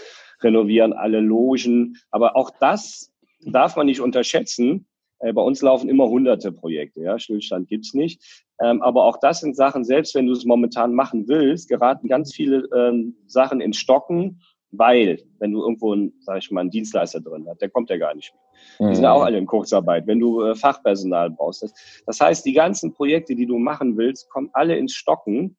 renovieren 0.41 0.93
alle 0.93 1.19
Logen. 1.19 1.97
Aber 2.11 2.37
auch 2.37 2.49
das 2.61 3.11
darf 3.45 3.75
man 3.75 3.87
nicht 3.87 3.99
unterschätzen. 3.99 4.87
Äh, 5.19 5.33
bei 5.33 5.41
uns 5.41 5.61
laufen 5.61 5.89
immer 5.89 6.07
hunderte 6.07 6.53
Projekte. 6.53 7.01
Ja? 7.01 7.19
Stillstand 7.19 7.67
gibt's 7.67 7.93
nicht. 7.93 8.45
Ähm, 8.61 8.81
aber 8.81 9.03
auch 9.03 9.17
das 9.19 9.41
sind 9.41 9.57
Sachen, 9.57 9.83
selbst 9.83 10.15
wenn 10.15 10.27
du 10.27 10.33
es 10.33 10.45
momentan 10.45 10.93
machen 10.93 11.27
willst, 11.27 11.67
geraten 11.67 12.07
ganz 12.07 12.33
viele 12.33 12.69
ähm, 12.73 13.17
Sachen 13.27 13.59
ins 13.59 13.77
Stocken 13.77 14.41
weil, 14.71 15.21
wenn 15.39 15.51
du 15.51 15.61
irgendwo, 15.61 15.93
einen, 15.93 16.13
sag 16.21 16.37
ich 16.37 16.51
mal, 16.51 16.61
einen 16.61 16.71
Dienstleister 16.71 17.19
drin 17.19 17.45
hast, 17.47 17.61
der 17.61 17.69
kommt 17.69 17.89
ja 17.89 17.97
gar 17.97 18.15
nicht 18.15 18.33
mehr. 18.33 18.89
Die 18.89 18.95
sind 18.95 19.03
ja 19.03 19.11
auch 19.11 19.19
mhm. 19.19 19.25
alle 19.25 19.37
in 19.37 19.45
Kurzarbeit, 19.45 20.07
wenn 20.07 20.19
du 20.19 20.43
äh, 20.43 20.55
Fachpersonal 20.55 21.31
brauchst. 21.31 21.63
Das, 21.63 21.73
das 22.05 22.19
heißt, 22.19 22.45
die 22.45 22.53
ganzen 22.53 22.93
Projekte, 22.93 23.35
die 23.35 23.45
du 23.45 23.57
machen 23.57 23.97
willst, 23.97 24.29
kommen 24.29 24.49
alle 24.53 24.77
ins 24.77 24.93
Stocken. 24.93 25.57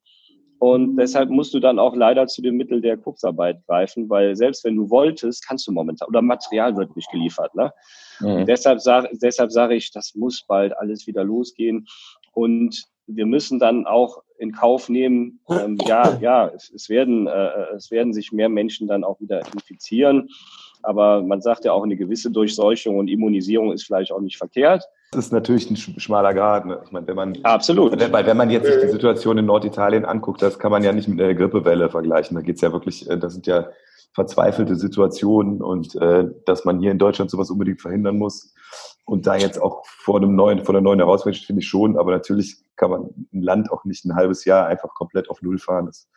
Und 0.58 0.96
deshalb 0.96 1.28
musst 1.28 1.52
du 1.54 1.58
dann 1.58 1.80
auch 1.80 1.96
leider 1.96 2.28
zu 2.28 2.40
dem 2.40 2.56
Mittel 2.56 2.80
der 2.80 2.96
Kurzarbeit 2.96 3.66
greifen, 3.66 4.08
weil 4.08 4.36
selbst 4.36 4.64
wenn 4.64 4.76
du 4.76 4.88
wolltest, 4.90 5.46
kannst 5.46 5.66
du 5.66 5.72
momentan, 5.72 6.06
oder 6.08 6.22
Material 6.22 6.76
wird 6.76 6.94
nicht 6.94 7.10
geliefert. 7.10 7.52
Ne? 7.56 7.72
Mhm. 8.20 8.46
Deshalb 8.46 8.80
sage 8.80 9.08
deshalb 9.20 9.50
sag 9.50 9.72
ich, 9.72 9.90
das 9.90 10.14
muss 10.14 10.44
bald 10.46 10.76
alles 10.78 11.08
wieder 11.08 11.24
losgehen. 11.24 11.86
Und 12.32 12.84
wir 13.08 13.26
müssen 13.26 13.58
dann 13.58 13.86
auch 13.86 14.22
in 14.42 14.52
Kauf 14.52 14.88
nehmen, 14.88 15.40
ähm, 15.48 15.78
ja, 15.86 16.18
ja, 16.20 16.48
es, 16.48 16.70
es, 16.70 16.88
werden, 16.88 17.26
äh, 17.26 17.48
es 17.76 17.90
werden 17.90 18.12
sich 18.12 18.32
mehr 18.32 18.48
Menschen 18.48 18.88
dann 18.88 19.04
auch 19.04 19.20
wieder 19.20 19.40
infizieren. 19.54 20.28
Aber 20.82 21.22
man 21.22 21.40
sagt 21.40 21.64
ja 21.64 21.72
auch, 21.72 21.84
eine 21.84 21.96
gewisse 21.96 22.30
Durchseuchung 22.30 22.98
und 22.98 23.08
Immunisierung 23.08 23.72
ist 23.72 23.84
vielleicht 23.84 24.10
auch 24.10 24.20
nicht 24.20 24.36
verkehrt. 24.36 24.84
Das 25.12 25.26
ist 25.26 25.32
natürlich 25.32 25.70
ein 25.70 25.76
schmaler 25.76 26.34
Grad. 26.34 26.66
Ne? 26.66 26.80
Ich 26.84 26.90
meine, 26.90 27.06
wenn 27.06 27.14
man, 27.14 27.38
Absolut. 27.44 27.92
Weil 28.12 28.26
wenn 28.26 28.36
man 28.36 28.50
jetzt 28.50 28.66
sich 28.66 28.80
die 28.82 28.88
Situation 28.88 29.38
in 29.38 29.46
Norditalien 29.46 30.04
anguckt, 30.04 30.42
das 30.42 30.58
kann 30.58 30.72
man 30.72 30.82
ja 30.82 30.92
nicht 30.92 31.06
mit 31.06 31.20
einer 31.20 31.34
Grippewelle 31.34 31.88
vergleichen. 31.88 32.34
Da 32.34 32.40
geht's 32.40 32.62
ja 32.62 32.72
wirklich, 32.72 33.08
äh, 33.08 33.16
das 33.16 33.34
sind 33.34 33.46
ja 33.46 33.68
verzweifelte 34.14 34.74
Situationen 34.74 35.62
und 35.62 35.94
äh, 35.96 36.24
dass 36.44 36.64
man 36.64 36.80
hier 36.80 36.90
in 36.90 36.98
Deutschland 36.98 37.30
sowas 37.30 37.50
unbedingt 37.50 37.80
verhindern 37.80 38.18
muss, 38.18 38.52
und 39.04 39.26
da 39.26 39.36
jetzt 39.36 39.60
auch 39.60 39.84
vor 39.86 40.16
einem 40.16 40.34
neuen, 40.34 40.64
vor 40.64 40.74
einer 40.74 40.82
neuen 40.82 41.00
Herausforderung 41.00 41.44
finde 41.44 41.60
ich 41.60 41.68
schon, 41.68 41.96
aber 41.98 42.12
natürlich 42.12 42.56
kann 42.76 42.90
man 42.90 43.02
ein 43.32 43.42
Land 43.42 43.70
auch 43.70 43.84
nicht 43.84 44.04
ein 44.04 44.14
halbes 44.14 44.44
Jahr 44.44 44.66
einfach 44.66 44.90
komplett 44.94 45.28
auf 45.28 45.42
Null 45.42 45.58
fahren. 45.58 45.86
Das 45.86 46.08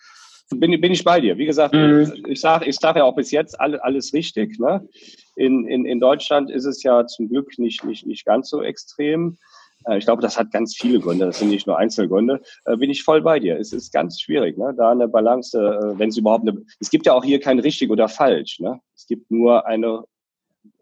bin, 0.51 0.79
bin 0.79 0.91
ich 0.91 1.03
bei 1.03 1.19
dir. 1.19 1.37
Wie 1.37 1.45
gesagt, 1.45 1.73
mhm. 1.73 2.13
ich 2.27 2.39
sage 2.39 2.65
ich 2.65 2.75
sag 2.75 2.95
ja 2.95 3.03
auch 3.03 3.15
bis 3.15 3.31
jetzt 3.31 3.59
alle, 3.59 3.83
alles 3.83 4.13
richtig. 4.13 4.59
Ne? 4.59 4.87
In, 5.35 5.67
in, 5.67 5.85
in 5.85 5.99
Deutschland 5.99 6.51
ist 6.51 6.65
es 6.65 6.83
ja 6.83 7.05
zum 7.07 7.29
Glück 7.29 7.57
nicht, 7.57 7.83
nicht, 7.83 8.05
nicht 8.05 8.25
ganz 8.25 8.49
so 8.49 8.61
extrem. 8.61 9.37
Äh, 9.85 9.97
ich 9.97 10.05
glaube, 10.05 10.21
das 10.21 10.37
hat 10.37 10.51
ganz 10.51 10.75
viele 10.75 10.99
Gründe. 10.99 11.25
Das 11.25 11.39
sind 11.39 11.49
nicht 11.49 11.65
nur 11.65 11.77
Einzelgründe. 11.77 12.41
Äh, 12.65 12.77
bin 12.77 12.91
ich 12.91 13.03
voll 13.03 13.21
bei 13.21 13.39
dir. 13.39 13.59
Es 13.59 13.73
ist 13.73 13.91
ganz 13.91 14.21
schwierig, 14.21 14.57
ne? 14.57 14.73
da 14.77 14.91
eine 14.91 15.07
Balance, 15.07 15.57
äh, 15.57 15.97
wenn 15.97 16.09
es 16.09 16.17
überhaupt 16.17 16.47
eine. 16.47 16.61
Es 16.79 16.89
gibt 16.89 17.07
ja 17.07 17.13
auch 17.13 17.23
hier 17.23 17.39
kein 17.39 17.59
richtig 17.59 17.89
oder 17.89 18.07
falsch. 18.07 18.59
Ne? 18.59 18.79
Es 18.95 19.07
gibt 19.07 19.31
nur 19.31 19.65
eine 19.65 20.03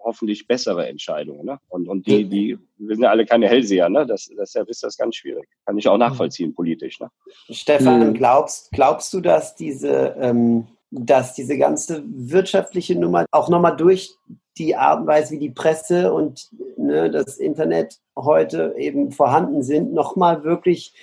hoffentlich 0.03 0.47
bessere 0.47 0.87
Entscheidung. 0.87 1.45
Ne? 1.45 1.59
Und, 1.69 1.87
und 1.87 2.05
die, 2.07 2.25
die, 2.25 2.57
wir 2.77 2.95
sind 2.95 3.03
ja 3.03 3.09
alle 3.09 3.25
keine 3.25 3.47
Hellseher, 3.47 3.89
ne? 3.89 4.05
Das, 4.05 4.29
deshalb 4.37 4.69
ist 4.69 4.83
das 4.83 4.97
ganz 4.97 5.15
schwierig. 5.15 5.47
Kann 5.65 5.77
ich 5.77 5.87
auch 5.87 5.97
nachvollziehen, 5.97 6.53
politisch. 6.53 6.99
Ne? 6.99 7.09
Stefan, 7.49 8.09
mhm. 8.09 8.13
glaubst, 8.13 8.71
glaubst 8.71 9.13
du, 9.13 9.21
dass 9.21 9.55
diese, 9.55 10.15
ähm, 10.19 10.67
dass 10.91 11.33
diese 11.33 11.57
ganze 11.57 12.03
wirtschaftliche 12.05 12.95
Nummer 12.95 13.25
auch 13.31 13.49
nochmal 13.49 13.75
durch 13.75 14.15
die 14.57 14.75
Art 14.75 15.01
und 15.01 15.07
Weise, 15.07 15.31
wie 15.31 15.39
die 15.39 15.49
Presse 15.49 16.13
und 16.13 16.49
ne, 16.77 17.09
das 17.09 17.37
Internet 17.37 17.99
heute 18.15 18.75
eben 18.77 19.11
vorhanden 19.11 19.63
sind, 19.63 19.93
nochmal 19.93 20.43
wirklich 20.43 20.93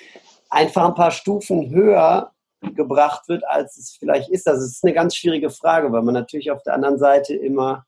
einfach 0.48 0.86
ein 0.86 0.94
paar 0.94 1.10
Stufen 1.10 1.70
höher 1.70 2.32
gebracht 2.74 3.28
wird, 3.28 3.46
als 3.48 3.78
es 3.78 3.96
vielleicht 3.98 4.28
ist. 4.30 4.46
Das 4.46 4.62
ist 4.62 4.84
eine 4.84 4.92
ganz 4.92 5.16
schwierige 5.16 5.50
Frage, 5.50 5.90
weil 5.92 6.02
man 6.02 6.14
natürlich 6.14 6.50
auf 6.50 6.62
der 6.62 6.74
anderen 6.74 6.98
Seite 6.98 7.34
immer 7.34 7.86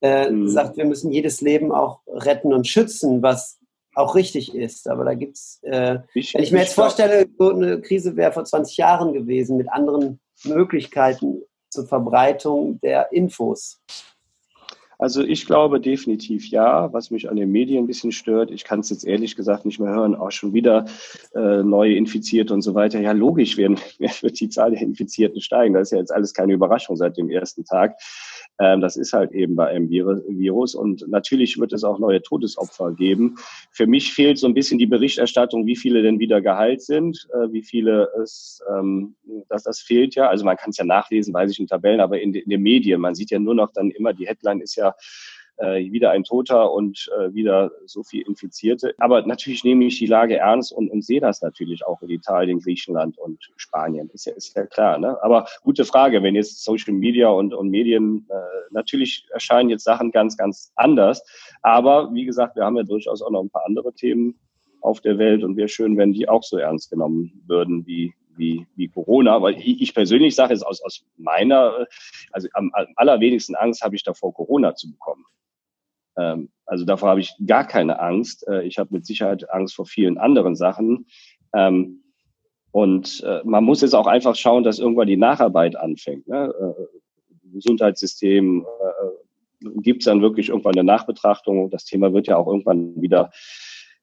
äh, 0.00 0.30
mhm. 0.30 0.48
sagt, 0.48 0.76
wir 0.76 0.84
müssen 0.84 1.10
jedes 1.10 1.40
Leben 1.40 1.72
auch 1.72 2.00
retten 2.06 2.52
und 2.52 2.66
schützen, 2.66 3.22
was 3.22 3.58
auch 3.94 4.14
richtig 4.14 4.54
ist. 4.54 4.88
Aber 4.88 5.04
da 5.04 5.14
gibt 5.14 5.36
es, 5.36 5.60
äh, 5.62 5.98
wenn 6.14 6.42
ich 6.42 6.52
mir 6.52 6.60
jetzt 6.60 6.74
vorstelle, 6.74 7.26
so 7.38 7.50
eine 7.50 7.80
Krise 7.80 8.16
wäre 8.16 8.32
vor 8.32 8.44
20 8.44 8.76
Jahren 8.76 9.12
gewesen 9.12 9.56
mit 9.56 9.70
anderen 9.70 10.20
Möglichkeiten 10.44 11.42
zur 11.70 11.86
Verbreitung 11.86 12.78
der 12.80 13.12
Infos. 13.12 13.80
Also 14.98 15.22
ich 15.22 15.46
glaube 15.46 15.80
definitiv 15.80 16.48
ja. 16.48 16.92
Was 16.92 17.10
mich 17.10 17.28
an 17.28 17.36
den 17.36 17.50
Medien 17.50 17.84
ein 17.84 17.86
bisschen 17.86 18.12
stört, 18.12 18.50
ich 18.50 18.64
kann 18.64 18.80
es 18.80 18.90
jetzt 18.90 19.04
ehrlich 19.04 19.36
gesagt 19.36 19.66
nicht 19.66 19.78
mehr 19.78 19.90
hören, 19.90 20.14
auch 20.14 20.30
schon 20.30 20.54
wieder 20.54 20.86
äh, 21.34 21.62
neue 21.62 21.94
Infizierte 21.96 22.54
und 22.54 22.62
so 22.62 22.74
weiter. 22.74 23.00
Ja, 23.00 23.12
logisch 23.12 23.56
werden, 23.56 23.78
wird 23.98 24.40
die 24.40 24.48
Zahl 24.48 24.70
der 24.70 24.80
Infizierten 24.80 25.40
steigen. 25.40 25.74
Das 25.74 25.88
ist 25.88 25.92
ja 25.92 25.98
jetzt 25.98 26.12
alles 26.12 26.32
keine 26.32 26.54
Überraschung 26.54 26.96
seit 26.96 27.16
dem 27.18 27.28
ersten 27.28 27.64
Tag. 27.64 27.96
Ähm, 28.58 28.80
das 28.80 28.96
ist 28.96 29.12
halt 29.12 29.32
eben 29.32 29.56
bei 29.56 29.68
einem 29.68 29.90
Virus. 29.90 30.74
Und 30.74 31.06
natürlich 31.08 31.58
wird 31.58 31.72
es 31.72 31.84
auch 31.84 31.98
neue 31.98 32.22
Todesopfer 32.22 32.92
geben. 32.92 33.36
Für 33.70 33.86
mich 33.86 34.12
fehlt 34.12 34.38
so 34.38 34.46
ein 34.46 34.54
bisschen 34.54 34.78
die 34.78 34.86
Berichterstattung, 34.86 35.66
wie 35.66 35.76
viele 35.76 36.02
denn 36.02 36.18
wieder 36.18 36.40
geheilt 36.40 36.82
sind, 36.82 37.26
äh, 37.34 37.52
wie 37.52 37.62
viele 37.62 38.08
es, 38.22 38.62
ähm, 38.74 39.14
dass 39.48 39.64
das 39.64 39.80
fehlt 39.80 40.14
ja. 40.14 40.28
Also 40.28 40.44
man 40.44 40.56
kann 40.56 40.70
es 40.70 40.78
ja 40.78 40.84
nachlesen, 40.84 41.34
weiß 41.34 41.50
ich 41.50 41.60
in 41.60 41.66
Tabellen, 41.66 42.00
aber 42.00 42.20
in, 42.20 42.34
in 42.34 42.48
den 42.48 42.62
Medien, 42.62 43.00
man 43.00 43.14
sieht 43.14 43.30
ja 43.30 43.38
nur 43.38 43.54
noch 43.54 43.72
dann 43.72 43.90
immer, 43.90 44.12
die 44.12 44.26
Headline 44.26 44.60
ist 44.60 44.76
ja, 44.76 44.94
äh, 45.58 45.90
wieder 45.90 46.10
ein 46.10 46.24
Toter 46.24 46.72
und 46.72 47.10
äh, 47.18 47.32
wieder 47.32 47.70
so 47.86 48.02
viel 48.02 48.22
Infizierte. 48.22 48.94
Aber 48.98 49.26
natürlich 49.26 49.64
nehme 49.64 49.84
ich 49.84 49.98
die 49.98 50.06
Lage 50.06 50.36
ernst 50.36 50.72
und, 50.72 50.90
und 50.90 51.04
sehe 51.04 51.20
das 51.20 51.42
natürlich 51.42 51.86
auch 51.86 52.02
in 52.02 52.10
Italien, 52.10 52.60
Griechenland 52.60 53.18
und 53.18 53.50
Spanien. 53.56 54.10
Ist 54.12 54.26
ja, 54.26 54.34
ist 54.34 54.56
ja 54.56 54.66
klar. 54.66 54.98
Ne? 54.98 55.16
Aber 55.22 55.46
gute 55.62 55.84
Frage, 55.84 56.22
wenn 56.22 56.34
jetzt 56.34 56.62
Social 56.64 56.94
Media 56.94 57.28
und, 57.28 57.54
und 57.54 57.68
Medien, 57.68 58.26
äh, 58.28 58.34
natürlich 58.70 59.26
erscheinen 59.30 59.70
jetzt 59.70 59.84
Sachen 59.84 60.10
ganz, 60.10 60.36
ganz 60.36 60.72
anders. 60.76 61.22
Aber 61.62 62.12
wie 62.12 62.24
gesagt, 62.24 62.56
wir 62.56 62.64
haben 62.64 62.76
ja 62.76 62.82
durchaus 62.82 63.22
auch 63.22 63.30
noch 63.30 63.42
ein 63.42 63.50
paar 63.50 63.66
andere 63.66 63.92
Themen 63.92 64.38
auf 64.80 65.00
der 65.00 65.18
Welt 65.18 65.42
und 65.42 65.56
wäre 65.56 65.68
schön, 65.68 65.96
wenn 65.96 66.12
die 66.12 66.28
auch 66.28 66.42
so 66.42 66.58
ernst 66.58 66.90
genommen 66.90 67.42
würden 67.46 67.86
wie, 67.86 68.14
wie, 68.36 68.66
wie 68.76 68.88
Corona, 68.88 69.40
weil 69.42 69.58
ich, 69.58 69.80
ich 69.80 69.94
persönlich 69.94 70.34
sage 70.34 70.54
es 70.54 70.62
aus, 70.62 70.82
aus 70.82 71.04
meiner, 71.16 71.86
also 72.32 72.48
am, 72.52 72.70
am 72.74 72.86
allerwenigsten 72.96 73.56
Angst 73.56 73.82
habe 73.82 73.96
ich 73.96 74.04
davor, 74.04 74.32
Corona 74.32 74.74
zu 74.74 74.90
bekommen. 74.90 75.24
Ähm, 76.16 76.50
also 76.64 76.84
davor 76.84 77.10
habe 77.10 77.20
ich 77.20 77.34
gar 77.46 77.66
keine 77.66 78.00
Angst. 78.00 78.46
Äh, 78.48 78.62
ich 78.62 78.78
habe 78.78 78.92
mit 78.92 79.06
Sicherheit 79.06 79.50
Angst 79.50 79.74
vor 79.74 79.86
vielen 79.86 80.18
anderen 80.18 80.56
Sachen. 80.56 81.06
Ähm, 81.54 82.02
und 82.72 83.22
äh, 83.24 83.40
man 83.44 83.64
muss 83.64 83.80
jetzt 83.80 83.94
auch 83.94 84.06
einfach 84.06 84.36
schauen, 84.36 84.64
dass 84.64 84.78
irgendwann 84.78 85.06
die 85.06 85.16
Nacharbeit 85.16 85.76
anfängt. 85.76 86.28
Ne? 86.28 86.52
Äh, 86.58 87.52
Gesundheitssystem 87.52 88.66
äh, 88.66 89.70
gibt 89.80 90.02
es 90.02 90.06
dann 90.06 90.20
wirklich 90.20 90.50
irgendwann 90.50 90.74
eine 90.74 90.84
Nachbetrachtung. 90.84 91.70
Das 91.70 91.84
Thema 91.84 92.12
wird 92.12 92.26
ja 92.26 92.36
auch 92.36 92.46
irgendwann 92.46 93.00
wieder 93.00 93.30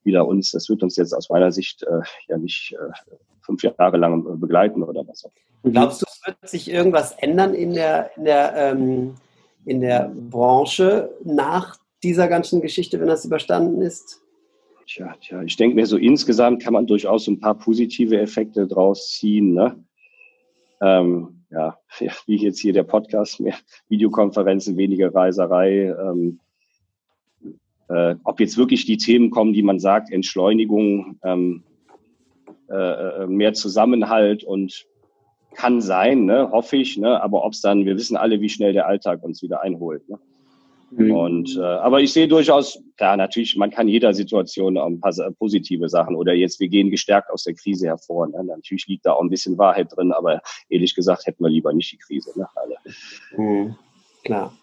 wieder 0.04 0.28
uns, 0.28 0.52
das 0.52 0.69
wird 0.69 0.84
uns 0.84 0.95
jetzt 0.97 1.13
aus 1.13 1.30
meiner 1.30 1.52
Sicht 1.52 1.84
äh, 1.84 2.02
ja 2.28 2.38
nicht 2.38 2.73
äh, 2.73 3.15
fünf 3.41 3.63
Jahre 3.63 3.97
lang 3.97 4.39
begleiten 4.39 4.84
oder 4.84 5.08
was 5.08 5.26
auch. 5.26 5.32
Glaubst 5.63 6.02
du, 6.02 6.06
es 6.08 6.21
wird 6.26 6.49
sich 6.49 6.69
irgendwas 6.69 7.13
ändern 7.19 7.54
in 7.54 7.73
der, 7.73 8.12
in 8.17 8.26
der, 8.26 8.54
ähm, 8.56 9.15
in 9.65 9.80
der 9.80 10.12
Branche 10.13 11.10
nach 11.23 11.78
dieser 12.03 12.27
ganzen 12.27 12.61
Geschichte, 12.61 12.99
wenn 12.99 13.07
das 13.07 13.25
überstanden 13.25 13.81
ist? 13.81 14.21
Tja, 14.85 15.15
tja, 15.21 15.41
ich 15.43 15.55
denke 15.55 15.75
mir 15.75 15.85
so 15.85 15.97
insgesamt 15.97 16.61
kann 16.61 16.73
man 16.73 16.87
durchaus 16.87 17.27
ein 17.27 17.39
paar 17.39 17.57
positive 17.57 18.19
Effekte 18.19 18.67
draus 18.67 19.09
ziehen. 19.09 19.53
Ne? 19.53 19.83
Ähm, 20.81 21.45
ja, 21.49 21.77
wie 22.27 22.35
jetzt 22.35 22.59
hier 22.59 22.73
der 22.73 22.83
Podcast, 22.83 23.39
mehr 23.39 23.55
Videokonferenzen, 23.87 24.75
weniger 24.77 25.13
Reiserei. 25.13 25.95
Ähm, 25.99 26.39
äh, 27.89 28.15
ob 28.23 28.39
jetzt 28.39 28.57
wirklich 28.57 28.85
die 28.85 28.97
Themen 28.97 29.29
kommen, 29.29 29.53
die 29.53 29.63
man 29.63 29.79
sagt, 29.79 30.11
Entschleunigung, 30.11 31.19
ähm, 31.23 31.63
äh, 32.69 32.75
äh 32.75 33.27
mehr 33.27 33.53
Zusammenhalt 33.53 34.43
und 34.43 34.85
kann 35.53 35.81
sein, 35.81 36.25
ne, 36.25 36.49
hoffe 36.51 36.77
ich, 36.77 36.97
ne, 36.97 37.21
aber 37.21 37.45
ob 37.45 37.53
es 37.53 37.61
dann, 37.61 37.85
wir 37.85 37.95
wissen 37.95 38.17
alle, 38.17 38.41
wie 38.41 38.49
schnell 38.49 38.73
der 38.73 38.87
Alltag 38.87 39.23
uns 39.23 39.43
wieder 39.43 39.61
einholt. 39.61 40.07
Ne? 40.09 40.19
Mhm. 40.95 41.12
Und 41.12 41.58
äh, 41.58 41.62
aber 41.62 42.01
ich 42.01 42.13
sehe 42.13 42.27
durchaus, 42.27 42.79
klar, 42.97 43.17
natürlich, 43.17 43.56
man 43.56 43.71
kann 43.71 43.88
jeder 43.88 44.13
Situation 44.13 44.77
ein 44.77 44.99
paar 44.99 45.13
positive 45.38 45.89
Sachen 45.89 46.15
oder 46.15 46.34
jetzt, 46.34 46.60
wir 46.60 46.67
gehen 46.67 46.91
gestärkt 46.91 47.29
aus 47.32 47.43
der 47.43 47.56
Krise 47.56 47.88
hervor. 47.88 48.27
Ne? 48.27 48.43
Natürlich 48.43 48.88
liegt 48.88 49.06
da 49.06 49.13
auch 49.13 49.21
ein 49.21 49.29
bisschen 49.29 49.58
Wahrheit 49.58 49.95
drin, 49.95 50.12
aber 50.12 50.41
ehrlich 50.69 50.95
gesagt 50.95 51.25
hätten 51.25 51.43
wir 51.43 51.49
lieber 51.49 51.73
nicht 51.73 51.91
die 51.91 51.97
Krise. 51.97 52.32
Ne? 52.38 52.47
Alle. 52.56 52.75
Mhm. 53.38 53.75
Klar. 54.23 54.53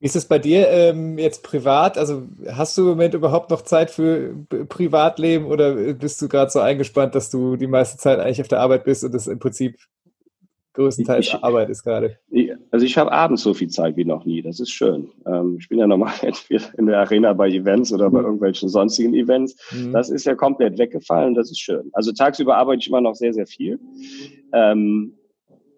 Wie 0.00 0.06
ist 0.06 0.14
es 0.14 0.26
bei 0.26 0.38
dir 0.38 0.68
ähm, 0.68 1.18
jetzt 1.18 1.42
privat? 1.42 1.98
Also 1.98 2.22
hast 2.52 2.78
du 2.78 2.82
im 2.82 2.88
Moment 2.90 3.14
überhaupt 3.14 3.50
noch 3.50 3.62
Zeit 3.62 3.90
für 3.90 4.32
Privatleben 4.68 5.46
oder 5.46 5.74
bist 5.94 6.22
du 6.22 6.28
gerade 6.28 6.52
so 6.52 6.60
eingespannt, 6.60 7.16
dass 7.16 7.30
du 7.30 7.56
die 7.56 7.66
meiste 7.66 7.98
Zeit 7.98 8.20
eigentlich 8.20 8.40
auf 8.40 8.46
der 8.46 8.60
Arbeit 8.60 8.84
bist 8.84 9.02
und 9.02 9.12
das 9.12 9.26
im 9.26 9.40
Prinzip 9.40 9.76
größtenteils 10.78 11.26
ich, 11.26 11.44
Arbeit 11.44 11.68
ist 11.68 11.82
gerade. 11.82 12.18
Also 12.70 12.86
ich 12.86 12.96
habe 12.96 13.12
abends 13.12 13.42
so 13.42 13.52
viel 13.52 13.68
Zeit 13.68 13.96
wie 13.96 14.04
noch 14.04 14.24
nie. 14.24 14.42
Das 14.42 14.60
ist 14.60 14.70
schön. 14.70 15.10
Ähm, 15.26 15.56
ich 15.60 15.68
bin 15.68 15.78
ja 15.78 15.86
normal 15.86 16.12
in 16.78 16.86
der 16.86 17.00
Arena 17.00 17.32
bei 17.32 17.48
Events 17.48 17.92
oder 17.92 18.10
bei 18.10 18.20
mhm. 18.20 18.26
irgendwelchen 18.26 18.68
sonstigen 18.68 19.14
Events. 19.14 19.56
Mhm. 19.72 19.92
Das 19.92 20.08
ist 20.08 20.24
ja 20.24 20.34
komplett 20.34 20.78
weggefallen. 20.78 21.34
Das 21.34 21.50
ist 21.50 21.60
schön. 21.60 21.90
Also 21.92 22.12
tagsüber 22.12 22.56
arbeite 22.56 22.80
ich 22.80 22.88
immer 22.88 23.00
noch 23.00 23.14
sehr, 23.14 23.34
sehr 23.34 23.46
viel. 23.46 23.78
Ähm, 24.52 25.14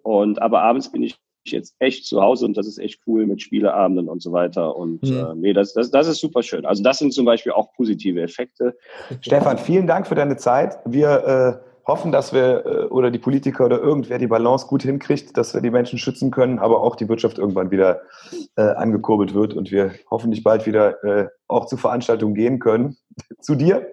und 0.03 0.41
aber 0.41 0.63
abends 0.63 0.93
bin 0.93 1.03
ich 1.03 1.17
jetzt 1.45 1.75
echt 1.79 2.05
zu 2.05 2.21
Hause 2.21 2.45
und 2.45 2.57
das 2.57 2.67
ist 2.67 2.79
echt 2.79 3.01
cool 3.07 3.27
mit 3.27 3.41
Spieleabenden 3.41 4.09
und 4.09 4.23
so 4.23 4.33
weiter. 4.33 4.77
Und 4.77 5.03
mhm. 5.03 5.17
äh, 5.17 5.35
nee, 5.35 5.53
das, 5.53 5.73
das, 5.73 5.91
das 5.91 6.07
ist 6.07 6.21
super 6.21 6.43
schön. 6.43 6.67
Also 6.67 6.83
das 6.83 6.99
sind 6.99 7.15
zum 7.15 7.25
Beispiel 7.25 7.53
auch 7.53 7.73
positive 7.73 8.21
Effekte. 8.21 8.77
Stefan, 9.23 9.57
vielen 9.57 9.87
Dank 9.87 10.07
für 10.07 10.15
deine 10.15 10.37
Zeit. 10.37 10.79
Wir 10.85 11.63
äh, 11.65 11.70
hoffen, 11.87 12.13
dass 12.13 12.33
wir 12.33 12.67
äh, 12.67 12.85
oder 12.87 13.11
die 13.11 13.19
Politiker 13.19 13.67
oder 13.67 13.81
irgendwer 13.81 14.19
die 14.19 14.27
Balance 14.27 14.67
gut 14.67 14.83
hinkriegt, 14.83 15.37
dass 15.37 15.55
wir 15.55 15.61
die 15.61 15.71
Menschen 15.71 15.99
schützen 15.99 16.31
können, 16.31 16.59
aber 16.59 16.81
auch 16.83 16.97
die 16.97 17.09
Wirtschaft 17.09 17.39
irgendwann 17.39 17.71
wieder 17.71 18.03
äh, 18.57 18.63
angekurbelt 18.63 19.35
wird 19.35 19.55
und 19.55 19.71
wir 19.71 19.95
hoffentlich 20.11 20.43
bald 20.43 20.67
wieder 20.67 21.03
äh, 21.05 21.29
auch 21.49 21.67
zu 21.67 21.77
Veranstaltungen 21.77 22.35
gehen 22.35 22.59
können. 22.59 22.97
zu 23.41 23.55
dir. 23.55 23.87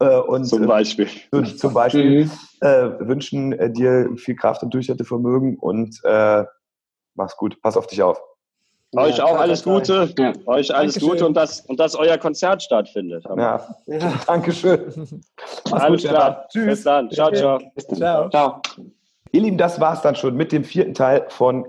Äh, 0.00 0.18
und, 0.18 0.44
zum 0.44 0.66
Beispiel. 0.66 1.08
Äh, 1.32 1.44
zum 1.44 1.74
Beispiel 1.74 2.24
mhm. 2.24 2.30
äh, 2.60 3.08
wünschen 3.08 3.52
äh, 3.52 3.70
dir 3.70 4.10
viel 4.16 4.36
Kraft 4.36 4.62
und 4.62 4.74
Durchhaltevermögen 4.74 5.58
und 5.58 6.00
äh, 6.04 6.44
mach's 7.14 7.36
gut. 7.36 7.60
Pass 7.62 7.76
auf 7.76 7.86
dich 7.86 8.02
auf. 8.02 8.20
Euch 8.96 9.20
auch 9.20 9.38
alles 9.38 9.64
Gute. 9.64 10.12
Ja. 10.18 10.32
Euch 10.46 10.74
alles 10.74 10.94
Dankeschön. 10.94 11.08
Gute 11.08 11.26
und 11.26 11.34
dass, 11.34 11.60
und 11.62 11.80
dass 11.80 11.96
euer 11.96 12.18
Konzert 12.18 12.62
stattfindet. 12.62 13.24
Ja. 13.36 13.66
ja. 13.86 14.12
Dankeschön. 14.26 14.80
alles 15.70 16.02
gut, 16.02 16.10
klar. 16.10 16.46
Tschüss. 16.48 16.66
Bis 16.66 16.84
dann. 16.84 17.10
Ciao, 17.10 17.32
ciao. 17.32 17.60
Ciao. 17.94 18.30
ciao. 18.30 18.62
Ihr 19.32 19.40
Lieben, 19.40 19.58
das 19.58 19.80
war's 19.80 20.02
dann 20.02 20.14
schon 20.14 20.36
mit 20.36 20.52
dem 20.52 20.64
vierten 20.64 20.94
Teil 20.94 21.26
von 21.28 21.66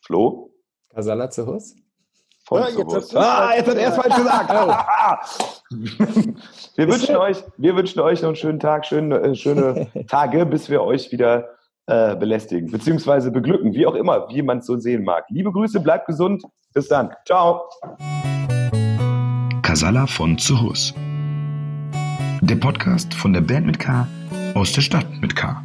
Flo. 0.00 0.50
Kasala 0.94 1.30
zu 1.30 1.46
Hus. 1.46 1.74
Von 2.46 2.62
ja, 2.62 2.68
jetzt 2.68 3.16
ah, 3.16 3.52
jetzt 3.54 3.68
hat 3.68 3.76
er 3.76 3.88
es 3.88 3.96
falsch 3.96 4.16
gesagt. 4.16 4.50
wir, 6.76 6.88
wünschen 6.88 7.16
euch, 7.16 7.44
wir 7.58 7.76
wünschen 7.76 8.00
euch 8.00 8.22
noch 8.22 8.30
einen 8.30 8.36
schönen 8.36 8.58
Tag, 8.58 8.86
schöne, 8.86 9.20
äh, 9.20 9.34
schöne 9.36 9.86
Tage, 10.08 10.46
bis 10.46 10.68
wir 10.68 10.82
euch 10.82 11.12
wieder 11.12 11.50
äh, 11.86 12.16
belästigen, 12.16 12.70
beziehungsweise 12.70 13.30
beglücken, 13.30 13.74
wie 13.74 13.86
auch 13.86 13.94
immer, 13.94 14.28
wie 14.30 14.42
man 14.42 14.58
es 14.58 14.66
so 14.66 14.76
sehen 14.78 15.04
mag. 15.04 15.26
Liebe 15.28 15.52
Grüße, 15.52 15.80
bleibt 15.80 16.06
gesund. 16.06 16.42
Bis 16.72 16.88
dann. 16.88 17.10
Ciao. 17.24 17.68
Casalla 19.62 20.06
von 20.06 20.38
Zuhus. 20.38 20.94
Der 22.42 22.56
Podcast 22.56 23.12
von 23.14 23.32
der 23.32 23.40
Band 23.40 23.66
mit 23.66 23.78
K 23.78 24.06
aus 24.54 24.72
der 24.72 24.80
Stadt 24.80 25.06
mit 25.20 25.36
K. 25.36 25.62